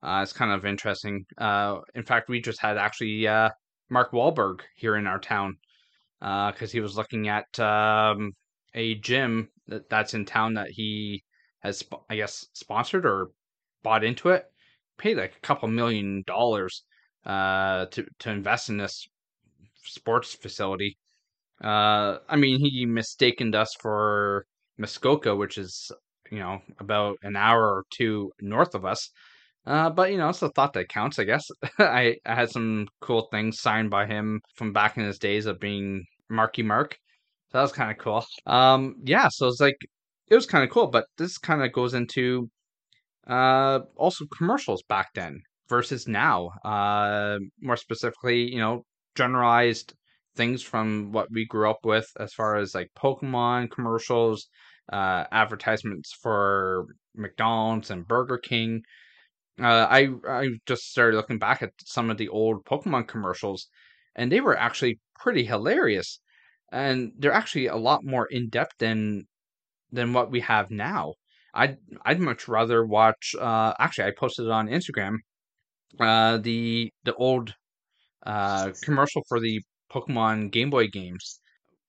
Uh, 0.04 0.20
it's 0.22 0.34
kind 0.34 0.52
of 0.52 0.66
interesting. 0.66 1.26
Uh, 1.38 1.80
in 1.96 2.04
fact, 2.04 2.30
we 2.30 2.40
just 2.40 2.62
had 2.62 2.78
actually 2.78 3.28
uh, 3.28 3.50
Mark 3.90 4.12
Wahlberg 4.12 4.62
here 4.76 4.96
in 4.96 5.08
our 5.08 5.20
town 5.20 5.58
because 6.20 6.70
uh, 6.70 6.74
he 6.74 6.80
was 6.80 6.98
looking 6.98 7.28
at 7.28 7.60
um, 7.60 8.34
a 8.74 8.96
gym 8.96 9.50
that, 9.68 9.90
that's 9.90 10.14
in 10.14 10.26
town 10.26 10.54
that 10.56 10.70
he 10.70 11.24
has, 11.60 11.84
I 12.10 12.18
guess, 12.18 12.46
sponsored 12.54 13.06
or 13.06 13.30
bought 13.84 14.04
into 14.04 14.30
it. 14.30 14.46
Paid 14.98 15.18
like 15.18 15.36
a 15.36 15.42
couple 15.42 15.68
million 15.68 16.24
dollars 16.28 16.84
uh, 17.28 17.86
to 17.88 18.06
to 18.20 18.32
invest 18.32 18.70
in 18.70 18.78
this 18.78 19.08
sports 19.84 20.34
facility. 20.34 20.98
Uh, 21.64 22.18
I 22.30 22.36
mean, 22.38 22.60
he 22.60 22.86
mistaken 22.86 23.54
us 23.54 23.76
for 23.80 24.46
Muskoka, 24.78 25.36
which 25.36 25.58
is 25.58 25.92
you 26.32 26.40
know 26.40 26.62
about 26.80 27.18
an 27.24 27.36
hour 27.36 27.64
or 27.64 27.84
two 27.92 28.32
north 28.42 28.76
of 28.76 28.86
us. 28.86 29.10
Uh, 29.66 29.90
but 29.90 30.12
you 30.12 30.18
know, 30.18 30.30
it's 30.30 30.42
a 30.42 30.50
thought 30.52 30.74
that 30.74 30.90
counts, 30.90 31.20
I 31.20 31.26
guess. 31.26 31.46
I, 31.80 32.16
I 32.26 32.36
had 32.36 32.50
some 32.50 32.88
cool 33.02 33.28
things 33.32 33.60
signed 33.60 33.90
by 33.90 34.06
him 34.06 34.40
from 34.56 34.72
back 34.72 34.98
in 34.98 35.04
his 35.04 35.20
days 35.20 35.46
of 35.46 35.60
being 35.60 36.06
Marky 36.30 36.64
Mark. 36.64 36.98
So 37.52 37.58
that 37.58 37.64
was 37.64 37.74
kind 37.74 37.92
of 37.92 37.98
cool. 37.98 38.26
Um, 38.46 38.96
yeah, 39.04 39.28
so 39.30 39.48
it's 39.48 39.60
like 39.60 39.78
it 40.30 40.36
was 40.36 40.46
kind 40.46 40.64
of 40.64 40.70
cool, 40.70 40.88
but 40.88 41.06
this 41.18 41.38
kind 41.38 41.62
of 41.64 41.74
goes 41.74 41.94
into 41.94 42.50
uh, 43.28 43.80
also 43.98 44.26
commercials 44.38 44.84
back 44.84 45.10
then 45.16 45.42
versus 45.70 46.08
now. 46.08 46.50
Uh, 46.64 47.38
more 47.62 47.78
specifically, 47.78 48.52
you 48.52 48.60
know, 48.60 48.84
generalized 49.16 49.94
things 50.36 50.62
from 50.62 51.12
what 51.12 51.28
we 51.32 51.46
grew 51.46 51.70
up 51.70 51.80
with 51.84 52.08
as 52.20 52.34
far 52.34 52.58
as 52.58 52.76
like 52.76 52.90
Pokemon 52.98 53.72
commercials, 53.72 54.48
uh, 54.92 55.26
advertisements 55.32 56.14
for 56.22 56.86
McDonald's 57.16 57.92
and 57.92 58.08
Burger 58.08 58.38
King. 58.38 58.84
Uh, 59.60 59.88
I 59.90 60.10
I 60.30 60.50
just 60.68 60.84
started 60.92 61.18
looking 61.18 61.40
back 61.40 61.64
at 61.64 61.72
some 61.84 62.10
of 62.10 62.18
the 62.18 62.30
old 62.30 62.64
Pokemon 62.66 63.08
commercials, 63.08 63.68
and 64.16 64.32
they 64.32 64.40
were 64.40 64.58
actually 64.58 65.00
pretty 65.16 65.46
hilarious, 65.46 66.20
and 66.72 67.12
they're 67.18 67.34
actually 67.34 67.68
a 67.68 67.76
lot 67.76 68.06
more 68.06 68.28
in 68.28 68.50
depth 68.50 68.78
than 68.78 69.26
than 69.92 70.14
what 70.14 70.32
we 70.32 70.42
have 70.42 70.70
now. 70.70 71.14
I'd 71.54 71.78
I'd 72.06 72.20
much 72.20 72.48
rather 72.48 72.86
watch. 72.86 73.36
Uh, 73.40 73.74
actually, 73.80 74.06
I 74.06 74.12
posted 74.12 74.46
it 74.46 74.52
on 74.52 74.68
Instagram. 74.68 75.18
Uh, 76.00 76.38
the 76.38 76.92
the 77.04 77.14
old 77.16 77.54
uh, 78.26 78.72
commercial 78.84 79.24
for 79.28 79.40
the 79.40 79.62
Pokemon 79.92 80.52
Game 80.52 80.70
Boy 80.70 80.88
games, 80.88 81.40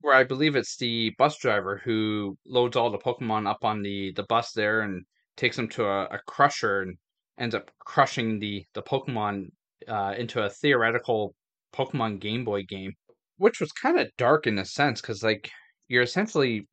where 0.01 0.15
I 0.15 0.25
believe 0.25 0.57
it's 0.57 0.77
the 0.77 1.11
bus 1.19 1.39
driver 1.39 1.81
who 1.85 2.39
loads 2.47 2.77
all 2.77 2.91
the 2.91 2.99
Pokemon 2.99 3.49
up 3.49 3.65
on 3.65 3.83
the, 3.83 4.13
the 4.13 4.23
bus 4.25 4.53
there 4.53 4.81
and 4.83 5.05
takes 5.37 5.57
them 5.57 5.69
to 5.71 5.85
a, 5.87 6.05
a 6.07 6.19
crusher 6.27 6.83
and 6.83 6.97
ends 7.39 7.55
up 7.55 7.71
crushing 7.81 8.39
the, 8.39 8.65
the 8.75 8.83
Pokemon 8.83 9.49
uh, 9.89 10.15
into 10.17 10.43
a 10.43 10.51
theoretical 10.51 11.35
Pokemon 11.75 12.21
Game 12.21 12.45
Boy 12.45 12.63
game, 12.63 12.93
which 13.37 13.61
was 13.61 13.73
kind 13.73 13.99
of 13.99 14.11
dark 14.17 14.47
in 14.47 14.59
a 14.59 14.65
sense 14.65 15.01
because, 15.01 15.23
like, 15.23 15.51
you're 15.89 16.03
essentially, 16.03 16.69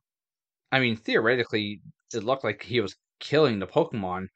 I 0.71 0.79
mean, 0.79 0.95
theoretically, 0.95 1.81
it 2.13 2.23
looked 2.23 2.43
like 2.43 2.63
he 2.63 2.81
was 2.81 2.95
killing 3.19 3.59
the 3.59 3.67
Pokemon, 3.67 4.27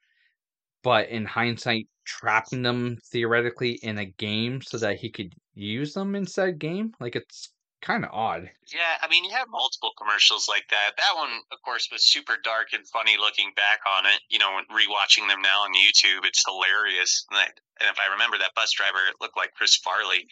but 0.82 1.08
in 1.08 1.24
hindsight, 1.26 1.88
trapping 2.10 2.62
them 2.62 2.98
theoretically 3.12 3.78
in 3.82 3.98
a 3.98 4.04
game 4.04 4.60
so 4.62 4.78
that 4.78 4.98
he 4.98 5.10
could 5.10 5.32
use 5.54 5.94
them 5.94 6.16
in 6.16 6.26
said 6.26 6.58
game. 6.58 6.92
Like 6.98 7.14
it's 7.14 7.50
kind 7.80 8.04
of 8.04 8.10
odd. 8.12 8.50
Yeah, 8.66 8.98
I 9.00 9.08
mean, 9.08 9.24
you 9.24 9.30
have 9.30 9.48
multiple 9.48 9.92
commercials 9.96 10.48
like 10.48 10.66
that. 10.70 10.98
That 10.98 11.14
one, 11.14 11.30
of 11.52 11.62
course, 11.64 11.88
was 11.92 12.04
super 12.04 12.36
dark 12.42 12.68
and 12.72 12.86
funny 12.88 13.16
looking 13.16 13.52
back 13.54 13.80
on 13.86 14.06
it. 14.06 14.20
You 14.28 14.38
know, 14.38 14.58
rewatching 14.70 15.28
them 15.28 15.40
now 15.40 15.62
on 15.62 15.70
YouTube, 15.70 16.26
it's 16.26 16.44
hilarious. 16.44 17.24
And, 17.30 17.38
I, 17.38 17.44
and 17.80 17.88
if 17.88 17.96
I 17.98 18.12
remember 18.12 18.38
that 18.38 18.54
bus 18.54 18.72
driver, 18.72 18.98
it 19.08 19.16
looked 19.20 19.36
like 19.36 19.54
Chris 19.54 19.76
Farley. 19.76 20.26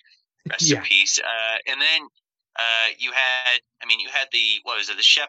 Rest 0.51 0.71
yeah. 0.71 0.79
in 0.79 0.83
peace. 0.83 1.19
Uh, 1.19 1.57
and 1.71 1.81
then 1.81 2.09
uh, 2.59 2.89
you 2.99 3.13
had, 3.13 3.61
I 3.83 3.87
mean, 3.87 4.01
you 4.01 4.09
had 4.13 4.27
the 4.33 4.59
what 4.65 4.79
was 4.79 4.91
it, 4.91 4.97
the 4.97 5.03
Chef 5.03 5.29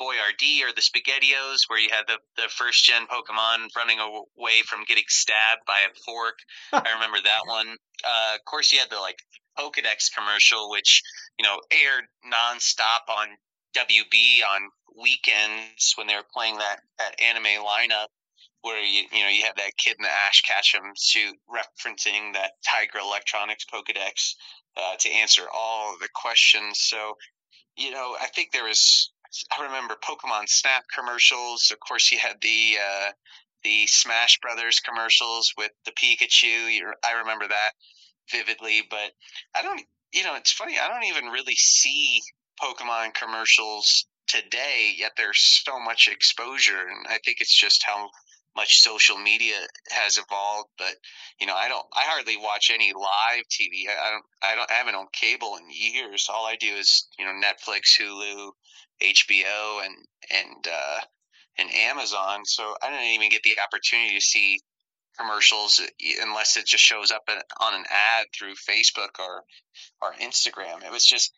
Boyardee 0.00 0.64
or 0.64 0.72
the 0.74 0.80
Spaghettios, 0.80 1.68
where 1.68 1.78
you 1.78 1.90
had 1.90 2.06
the 2.06 2.18
the 2.36 2.48
first 2.48 2.84
gen 2.84 3.06
Pokemon 3.06 3.68
running 3.76 3.98
away 4.00 4.62
from 4.66 4.84
getting 4.84 5.04
stabbed 5.08 5.62
by 5.66 5.80
a 5.84 5.94
fork. 6.06 6.38
I 6.72 6.92
remember 6.94 7.18
that 7.22 7.42
one. 7.46 7.76
Uh, 8.02 8.34
of 8.34 8.44
course, 8.46 8.72
you 8.72 8.78
had 8.78 8.90
the 8.90 8.98
like 8.98 9.18
Pokedex 9.58 10.08
commercial, 10.16 10.70
which 10.70 11.02
you 11.38 11.44
know 11.44 11.60
aired 11.70 12.04
nonstop 12.24 13.12
on 13.12 13.28
WB 13.76 14.40
on 14.48 14.62
weekends 14.96 15.92
when 15.96 16.06
they 16.06 16.14
were 16.14 16.26
playing 16.32 16.56
that 16.58 16.80
that 16.98 17.20
anime 17.20 17.62
lineup 17.62 18.08
where 18.62 18.82
you 18.82 19.04
you 19.12 19.22
know 19.22 19.30
you 19.30 19.44
have 19.44 19.56
that 19.56 19.76
kid 19.76 19.96
in 19.98 20.02
the 20.02 20.10
Ash 20.10 20.42
Ketchum 20.42 20.92
suit 20.96 21.34
referencing 21.48 22.34
that 22.34 22.52
Tiger 22.64 22.98
Electronics 22.98 23.64
Pokedex 23.72 24.34
uh, 24.76 24.96
to 24.98 25.10
answer 25.10 25.42
all 25.52 25.96
the 26.00 26.08
questions. 26.14 26.80
So, 26.80 27.14
you 27.76 27.90
know, 27.90 28.16
I 28.20 28.26
think 28.26 28.52
there 28.52 28.64
was. 28.64 29.10
I 29.56 29.64
remember 29.64 29.94
Pokemon 30.02 30.48
Snap 30.48 30.84
commercials. 30.94 31.70
Of 31.70 31.78
course, 31.80 32.10
you 32.10 32.18
had 32.18 32.36
the 32.42 32.76
uh, 32.84 33.10
the 33.62 33.86
Smash 33.86 34.38
Brothers 34.40 34.80
commercials 34.80 35.52
with 35.56 35.70
the 35.84 35.92
Pikachu. 35.92 36.80
I 37.04 37.18
remember 37.20 37.46
that 37.48 37.70
vividly, 38.30 38.82
but 38.90 39.12
I 39.54 39.62
don't. 39.62 39.82
You 40.12 40.24
know, 40.24 40.34
it's 40.34 40.52
funny. 40.52 40.78
I 40.78 40.88
don't 40.88 41.04
even 41.04 41.30
really 41.30 41.54
see 41.54 42.20
Pokemon 42.60 43.14
commercials 43.14 44.06
today. 44.26 44.92
Yet 44.96 45.12
there's 45.16 45.62
so 45.64 45.78
much 45.78 46.08
exposure, 46.08 46.88
and 46.88 47.06
I 47.08 47.18
think 47.24 47.40
it's 47.40 47.58
just 47.58 47.84
how 47.84 48.10
much 48.56 48.80
social 48.80 49.16
media 49.16 49.54
has 49.90 50.18
evolved 50.18 50.68
but 50.78 50.94
you 51.40 51.46
know 51.46 51.54
i 51.54 51.68
don't 51.68 51.86
i 51.94 52.02
hardly 52.04 52.36
watch 52.36 52.70
any 52.72 52.92
live 52.92 53.44
tv 53.50 53.88
i 53.88 54.10
don't 54.10 54.24
i 54.42 54.54
don't 54.54 54.70
I 54.70 54.74
haven't 54.74 54.94
on 54.94 55.06
cable 55.12 55.56
in 55.56 55.64
years. 55.70 56.28
All 56.32 56.46
i 56.46 56.56
do 56.56 56.74
is 56.74 57.06
you 57.18 57.24
know 57.24 57.32
netflix 57.32 57.98
hulu 57.98 58.50
hbo 59.02 59.84
and 59.84 59.94
and 60.30 60.66
uh 60.66 61.00
and 61.58 61.70
amazon. 61.74 62.44
So 62.44 62.74
i 62.82 62.90
didn't 62.90 63.14
even 63.14 63.30
get 63.30 63.42
the 63.42 63.56
opportunity 63.64 64.14
to 64.16 64.20
see 64.20 64.60
commercials 65.18 65.80
unless 66.22 66.56
it 66.56 66.66
just 66.66 66.82
shows 66.82 67.10
up 67.10 67.22
on 67.60 67.74
an 67.74 67.84
ad 67.90 68.26
through 68.34 68.54
facebook 68.54 69.18
or 69.18 69.44
or 70.00 70.12
instagram. 70.14 70.84
It 70.84 70.90
was 70.90 71.04
just 71.04 71.32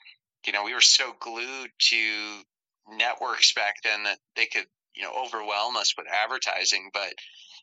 you 0.47 0.53
know 0.53 0.65
we 0.65 0.75
were 0.75 0.81
so 0.81 1.13
glued 1.21 1.71
to 1.91 2.43
networks 2.89 3.53
back 3.55 3.75
then 3.85 4.05
that 4.05 4.19
they 4.37 4.47
could 4.47 4.67
you 4.95 5.03
know 5.03 5.13
overwhelm 5.25 5.77
us 5.77 5.95
with 5.97 6.07
advertising 6.25 6.91
but 6.93 7.13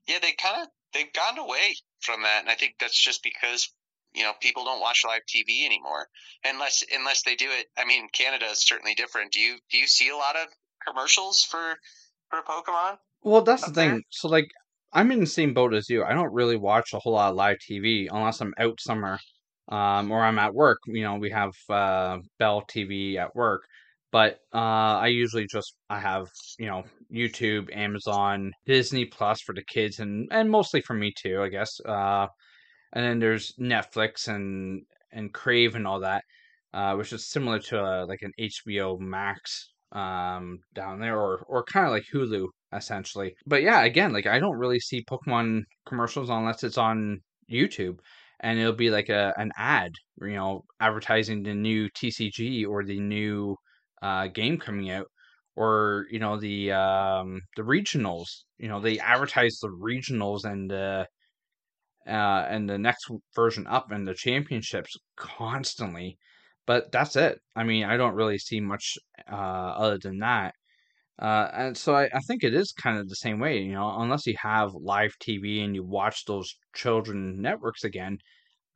yeah 0.08 0.18
they 0.22 0.34
kind 0.34 0.64
of 0.64 0.68
they've 0.94 1.14
gotten 1.14 1.40
away 1.40 1.76
from 2.02 2.22
that 2.24 2.42
and 2.42 2.50
i 2.50 2.56
think 2.56 2.76
that's 2.80 3.00
just 3.00 3.24
because 3.24 3.72
you 4.14 4.24
know 4.24 4.34
people 4.42 4.66
don't 4.66 4.82
watch 4.82 5.04
live 5.06 5.22
tv 5.28 5.66
anymore 5.66 6.08
unless 6.46 6.84
unless 6.96 7.24
they 7.24 7.36
do 7.36 7.48
it 7.50 7.68
i 7.78 7.86
mean 7.86 8.08
canada 8.12 8.46
is 8.46 8.60
certainly 8.60 8.94
different 8.94 9.32
do 9.32 9.40
you 9.40 9.58
do 9.72 9.78
you 9.78 9.88
see 9.88 10.10
a 10.10 10.16
lot 10.16 10.36
of 10.36 10.48
commercials 10.88 11.44
for 11.44 11.76
for 12.30 12.40
pokemon 12.42 12.98
well 13.22 13.42
that's 13.42 13.66
the 13.66 13.74
thing 13.74 13.90
there? 13.90 14.02
so 14.10 14.28
like 14.28 14.50
i'm 14.94 15.12
in 15.12 15.20
the 15.20 15.26
same 15.26 15.54
boat 15.54 15.74
as 15.74 15.90
you 15.90 16.04
i 16.04 16.14
don't 16.14 16.34
really 16.34 16.58
watch 16.58 16.94
a 16.94 17.00
whole 17.00 17.14
lot 17.14 17.30
of 17.30 17.36
live 17.36 17.58
tv 17.58 18.08
unless 18.12 18.42
i'm 18.42 18.54
out 18.60 18.80
somewhere 18.80 19.20
um, 19.72 20.12
or 20.12 20.24
i'm 20.24 20.40
at 20.40 20.54
work 20.54 20.80
you 20.88 21.04
know 21.04 21.16
we 21.16 21.30
have 21.30 21.54
uh, 21.70 22.18
bell 22.40 22.64
tv 22.64 23.18
at 23.18 23.36
work 23.36 23.62
but 24.12 24.40
uh, 24.54 24.98
I 24.98 25.08
usually 25.08 25.46
just 25.48 25.76
I 25.90 26.00
have 26.00 26.28
you 26.58 26.68
know 26.68 26.84
YouTube, 27.14 27.76
Amazon, 27.76 28.52
Disney 28.66 29.06
Plus 29.06 29.42
for 29.42 29.54
the 29.54 29.64
kids, 29.64 30.00
and 30.00 30.28
and 30.32 30.50
mostly 30.50 30.82
for 30.82 30.94
me 30.94 31.14
too, 31.16 31.42
I 31.42 31.50
guess. 31.50 31.80
Uh, 31.86 32.28
and 32.94 33.06
then 33.06 33.20
there's 33.20 33.54
Netflix 33.60 34.28
and 34.28 34.84
and 35.12 35.34
Crave 35.34 35.76
and 35.76 35.88
all 35.88 36.00
that, 36.02 36.24
uh, 36.74 36.96
which 36.96 37.14
is 37.14 37.30
similar 37.30 37.60
to 37.60 37.82
uh, 37.82 38.06
like 38.08 38.22
an 38.22 38.32
HBO 38.40 39.00
Max 39.00 39.70
um, 39.92 40.60
down 40.74 41.00
there, 41.00 41.18
or 41.20 41.44
or 41.48 41.64
kind 41.64 41.86
of 41.86 41.92
like 41.92 42.06
Hulu 42.14 42.48
essentially. 42.74 43.34
But 43.46 43.64
yeah, 43.64 43.84
again, 43.84 44.14
like 44.14 44.28
I 44.28 44.40
don't 44.40 44.58
really 44.58 44.80
see 44.80 45.04
Pokemon 45.04 45.64
commercials 45.88 46.30
unless 46.30 46.64
it's 46.64 46.78
on 46.78 47.20
YouTube 47.52 48.00
and 48.42 48.60
it'll 48.60 48.74
be 48.74 48.90
like 48.90 49.10
a 49.10 49.34
an 49.38 49.52
ad, 49.58 49.92
you 50.22 50.34
know, 50.34 50.64
advertising 50.80 51.44
the 51.44 51.54
new 51.54 51.90
TCG 51.90 52.68
or 52.68 52.84
the 52.84 53.00
new 53.00 53.56
uh, 54.02 54.28
game 54.28 54.58
coming 54.58 54.90
out, 54.92 55.08
or 55.56 56.06
you 56.12 56.20
know 56.20 56.40
the 56.40 56.72
um, 56.72 57.42
the 57.56 57.64
regionals. 57.64 58.44
You 58.58 58.68
know 58.70 58.80
they 58.82 59.00
advertise 59.00 59.60
the 59.60 59.70
regionals 59.70 60.46
and 60.46 60.72
uh, 60.72 61.06
uh, 62.08 62.46
and 62.50 62.70
the 62.70 62.78
next 62.78 63.10
version 63.36 63.68
up 63.68 63.92
and 63.92 64.08
the 64.08 64.14
championships 64.14 64.98
constantly. 65.16 66.18
But 66.66 66.92
that's 66.92 67.16
it. 67.16 67.40
I 67.56 67.64
mean, 67.64 67.84
I 67.86 67.98
don't 67.98 68.14
really 68.16 68.38
see 68.38 68.60
much 68.60 68.98
uh, 69.32 69.36
other 69.36 69.98
than 69.98 70.20
that. 70.20 70.54
Uh, 71.20 71.50
and 71.54 71.78
so 71.78 71.96
I, 71.96 72.06
I 72.14 72.20
think 72.28 72.44
it 72.44 72.54
is 72.54 72.72
kind 72.72 72.98
of 72.98 73.10
the 73.10 73.16
same 73.16 73.40
way, 73.40 73.60
you 73.60 73.74
know, 73.74 74.00
unless 74.00 74.26
you 74.26 74.36
have 74.42 74.74
live 74.74 75.14
TV 75.20 75.64
and 75.64 75.76
you 75.76 75.84
watch 75.84 76.26
those 76.26 76.56
children 76.74 77.42
networks 77.42 77.84
again, 77.84 78.20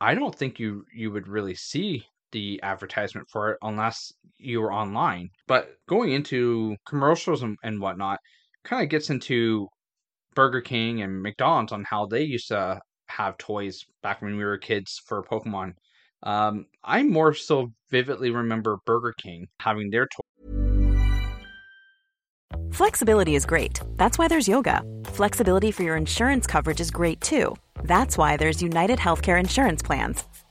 I 0.01 0.15
don't 0.15 0.35
think 0.35 0.59
you 0.59 0.85
you 0.93 1.11
would 1.11 1.27
really 1.27 1.55
see 1.55 2.05
the 2.33 2.59
advertisement 2.63 3.27
for 3.31 3.51
it 3.51 3.57
unless 3.61 4.11
you 4.37 4.59
were 4.59 4.73
online. 4.73 5.29
But 5.47 5.69
going 5.87 6.11
into 6.11 6.75
commercials 6.85 7.43
and, 7.43 7.57
and 7.63 7.79
whatnot 7.79 8.19
kind 8.65 8.83
of 8.83 8.89
gets 8.89 9.09
into 9.09 9.67
Burger 10.35 10.61
King 10.61 11.01
and 11.01 11.21
McDonald's 11.21 11.71
on 11.71 11.85
how 11.85 12.05
they 12.07 12.23
used 12.23 12.49
to 12.49 12.81
have 13.07 13.37
toys 13.37 13.85
back 14.01 14.21
when 14.21 14.35
we 14.35 14.43
were 14.43 14.57
kids 14.57 15.01
for 15.05 15.23
Pokemon. 15.23 15.73
Um, 16.23 16.65
I 16.83 17.03
more 17.03 17.33
so 17.33 17.71
vividly 17.91 18.31
remember 18.31 18.77
Burger 18.85 19.13
King 19.17 19.47
having 19.59 19.89
their 19.89 20.07
toy. 20.07 20.23
Flexibility 22.71 23.35
is 23.35 23.45
great. 23.45 23.79
That's 23.97 24.17
why 24.17 24.27
there's 24.27 24.47
yoga. 24.47 24.81
Flexibility 25.05 25.71
for 25.71 25.83
your 25.83 25.95
insurance 25.95 26.47
coverage 26.47 26.79
is 26.79 26.89
great 26.89 27.21
too. 27.21 27.55
That's 27.83 28.17
why 28.17 28.37
there's 28.37 28.61
United 28.63 28.99
Healthcare 28.99 29.39
Insurance 29.39 29.83
Plans. 29.83 30.23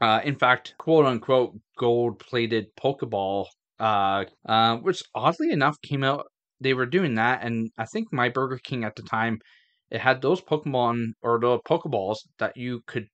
Uh, 0.00 0.20
in 0.24 0.36
fact, 0.36 0.74
quote 0.78 1.06
unquote, 1.06 1.58
gold 1.78 2.18
plated 2.18 2.66
Pokeball, 2.76 3.46
uh, 3.78 4.24
uh, 4.46 4.76
which 4.76 5.02
oddly 5.14 5.50
enough 5.50 5.76
came 5.82 6.04
out. 6.04 6.26
They 6.60 6.74
were 6.74 6.86
doing 6.86 7.14
that, 7.14 7.42
and 7.42 7.70
I 7.78 7.86
think 7.86 8.12
my 8.12 8.28
Burger 8.28 8.60
King 8.62 8.84
at 8.84 8.94
the 8.94 9.02
time 9.02 9.40
it 9.90 10.00
had 10.00 10.22
those 10.22 10.40
Pokemon 10.40 11.12
or 11.22 11.40
the 11.40 11.58
Pokeballs 11.60 12.18
that 12.38 12.56
you 12.56 12.82
could. 12.86 13.08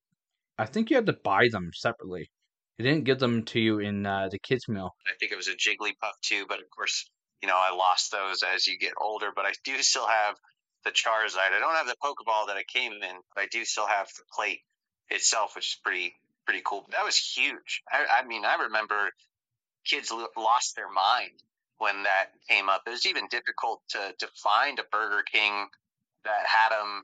I 0.58 0.66
think 0.66 0.90
you 0.90 0.96
had 0.96 1.06
to 1.06 1.16
buy 1.24 1.48
them 1.50 1.70
separately. 1.74 2.30
It 2.78 2.82
didn't 2.82 3.04
give 3.04 3.18
them 3.18 3.44
to 3.46 3.60
you 3.60 3.78
in 3.78 4.04
uh, 4.04 4.28
the 4.30 4.38
kids' 4.38 4.68
meal. 4.68 4.94
I 5.06 5.12
think 5.18 5.32
it 5.32 5.36
was 5.36 5.48
a 5.48 5.54
Jigglypuff 5.54 6.20
too, 6.22 6.44
but 6.48 6.58
of 6.58 6.66
course, 6.74 7.08
you 7.42 7.48
know, 7.48 7.56
I 7.56 7.74
lost 7.74 8.12
those 8.12 8.42
as 8.42 8.66
you 8.66 8.78
get 8.78 8.92
older. 9.00 9.30
But 9.34 9.46
I 9.46 9.52
do 9.64 9.80
still 9.82 10.06
have 10.06 10.36
the 10.84 10.90
Charizard. 10.90 11.52
I 11.52 11.58
don't 11.58 11.74
have 11.74 11.86
the 11.86 11.96
Pokeball 12.02 12.48
that 12.48 12.56
I 12.56 12.64
came 12.64 12.92
in, 12.92 13.16
but 13.34 13.42
I 13.42 13.46
do 13.50 13.64
still 13.64 13.86
have 13.86 14.08
the 14.16 14.24
plate 14.34 14.60
itself, 15.08 15.54
which 15.54 15.66
is 15.66 15.80
pretty 15.82 16.14
pretty 16.46 16.62
cool. 16.64 16.86
That 16.92 17.04
was 17.04 17.16
huge. 17.18 17.82
I, 17.90 18.22
I 18.22 18.26
mean, 18.26 18.44
I 18.44 18.62
remember 18.64 19.10
kids 19.84 20.12
lost 20.36 20.76
their 20.76 20.90
mind 20.90 21.42
when 21.78 22.04
that 22.04 22.26
came 22.48 22.68
up. 22.68 22.82
It 22.86 22.90
was 22.90 23.06
even 23.06 23.28
difficult 23.28 23.82
to 23.90 24.14
to 24.18 24.28
find 24.42 24.78
a 24.78 24.84
Burger 24.90 25.22
King 25.30 25.66
that 26.24 26.46
had 26.46 26.70
them 26.70 27.02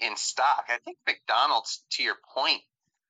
in 0.00 0.16
stock. 0.16 0.66
I 0.68 0.78
think 0.84 0.98
McDonald's, 1.06 1.84
to 1.92 2.02
your 2.02 2.16
point, 2.34 2.62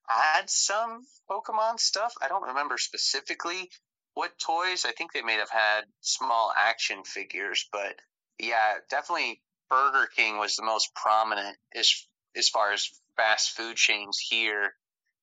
had 0.06 0.48
some 0.48 1.02
Pokemon 1.30 1.80
stuff. 1.80 2.14
I 2.22 2.28
don't 2.28 2.48
remember 2.48 2.78
specifically 2.78 3.70
what 4.14 4.38
toys. 4.38 4.84
I 4.86 4.92
think 4.92 5.12
they 5.12 5.22
may 5.22 5.34
have 5.34 5.50
had 5.50 5.82
small 6.00 6.52
action 6.56 7.04
figures, 7.04 7.68
but 7.72 7.96
yeah, 8.38 8.78
definitely 8.90 9.40
Burger 9.70 10.08
King 10.14 10.38
was 10.38 10.56
the 10.56 10.64
most 10.64 10.94
prominent 10.94 11.56
as 11.74 12.06
as 12.36 12.48
far 12.48 12.72
as 12.72 12.90
fast 13.16 13.50
food 13.50 13.76
chains 13.76 14.18
here 14.18 14.74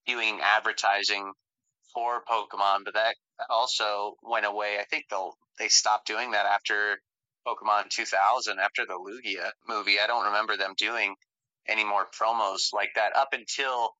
doing 0.05 0.39
advertising 0.41 1.31
for 1.93 2.23
Pokemon. 2.29 2.85
But 2.85 2.95
that 2.95 3.15
also 3.49 4.15
went 4.23 4.45
away. 4.45 4.77
I 4.79 4.85
think 4.85 5.05
they'll 5.09 5.37
they 5.57 5.67
stopped 5.69 6.07
doing 6.07 6.31
that 6.31 6.45
after 6.45 6.99
Pokemon 7.47 7.89
2000 7.89 8.59
after 8.59 8.85
the 8.85 8.93
Lugia 8.93 9.51
movie. 9.67 9.99
I 9.99 10.07
don't 10.07 10.25
remember 10.25 10.57
them 10.57 10.73
doing 10.77 11.15
any 11.67 11.83
more 11.83 12.05
promos 12.19 12.73
like 12.73 12.91
that 12.95 13.15
up 13.15 13.29
until 13.33 13.91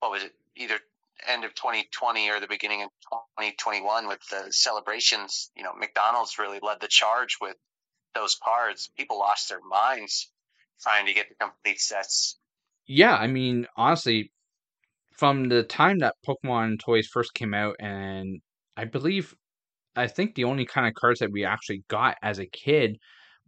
what 0.00 0.10
was 0.10 0.24
it? 0.24 0.32
Either 0.56 0.78
end 1.26 1.44
of 1.44 1.54
2020 1.54 2.30
or 2.30 2.40
the 2.40 2.46
beginning 2.46 2.82
of 2.82 2.88
2021 3.38 4.08
with 4.08 4.20
the 4.30 4.46
celebrations. 4.50 5.50
You 5.56 5.62
know, 5.62 5.72
McDonald's 5.74 6.38
really 6.38 6.58
led 6.62 6.80
the 6.80 6.88
charge 6.88 7.38
with 7.40 7.56
those 8.14 8.36
cards. 8.42 8.90
People 8.96 9.18
lost 9.18 9.48
their 9.48 9.60
minds 9.68 10.30
trying 10.82 11.06
to 11.06 11.14
get 11.14 11.28
the 11.28 11.34
complete 11.34 11.80
sets. 11.80 12.38
Yeah, 12.86 13.14
I 13.14 13.26
mean, 13.26 13.66
honestly, 13.76 14.30
from 15.18 15.48
the 15.48 15.62
time 15.64 15.98
that 16.00 16.14
Pokemon 16.26 16.80
toys 16.80 17.06
first 17.08 17.34
came 17.34 17.54
out, 17.54 17.76
and 17.80 18.40
I 18.76 18.84
believe 18.84 19.34
I 19.96 20.06
think 20.08 20.34
the 20.34 20.44
only 20.44 20.66
kind 20.66 20.86
of 20.86 20.94
cards 20.94 21.20
that 21.20 21.32
we 21.32 21.44
actually 21.44 21.84
got 21.88 22.16
as 22.22 22.38
a 22.38 22.46
kid 22.46 22.98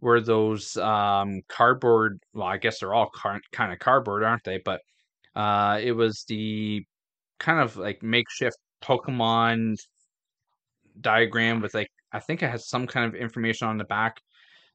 were 0.01 0.21
those 0.21 0.77
um, 0.77 1.41
cardboard. 1.49 2.19
Well, 2.33 2.47
I 2.47 2.57
guess 2.57 2.79
they're 2.79 2.93
all 2.93 3.09
car- 3.15 3.41
kind 3.51 3.73
of 3.73 3.79
cardboard, 3.79 4.23
aren't 4.23 4.43
they? 4.45 4.59
But 4.63 4.81
uh, 5.35 5.79
it 5.83 5.93
was 5.93 6.25
the 6.27 6.85
kind 7.39 7.59
of 7.61 7.77
like 7.77 8.03
makeshift 8.03 8.57
Pokemon 8.83 9.77
diagram 11.01 11.61
with 11.61 11.73
like 11.73 11.89
I 12.11 12.19
think 12.19 12.41
it 12.43 12.49
has 12.49 12.67
some 12.67 12.87
kind 12.87 13.05
of 13.05 13.19
information 13.19 13.67
on 13.67 13.77
the 13.77 13.83
back. 13.85 14.17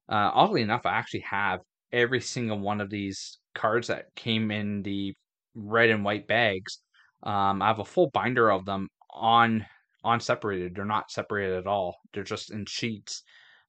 Uh, 0.08 0.30
oddly 0.34 0.62
enough, 0.62 0.86
I 0.86 0.92
actually 0.94 1.20
have 1.30 1.60
every 1.92 2.20
single 2.20 2.58
one 2.60 2.80
of 2.80 2.90
these 2.90 3.38
cards 3.54 3.88
that 3.88 4.06
came 4.16 4.50
in 4.50 4.82
the 4.82 5.14
red 5.54 5.90
and 5.90 6.04
white 6.04 6.28
bags. 6.28 6.80
Um, 7.24 7.62
I 7.62 7.68
have 7.68 7.78
a 7.80 7.84
full 7.84 8.10
binder 8.10 8.50
of 8.52 8.64
them 8.66 8.88
on 9.10 9.66
on 10.04 10.20
separated. 10.20 10.74
They're 10.74 10.84
not 10.84 11.10
separated 11.10 11.56
at 11.56 11.66
all. 11.66 11.96
They're 12.12 12.22
just 12.24 12.50
in 12.52 12.66
sheets. 12.66 13.22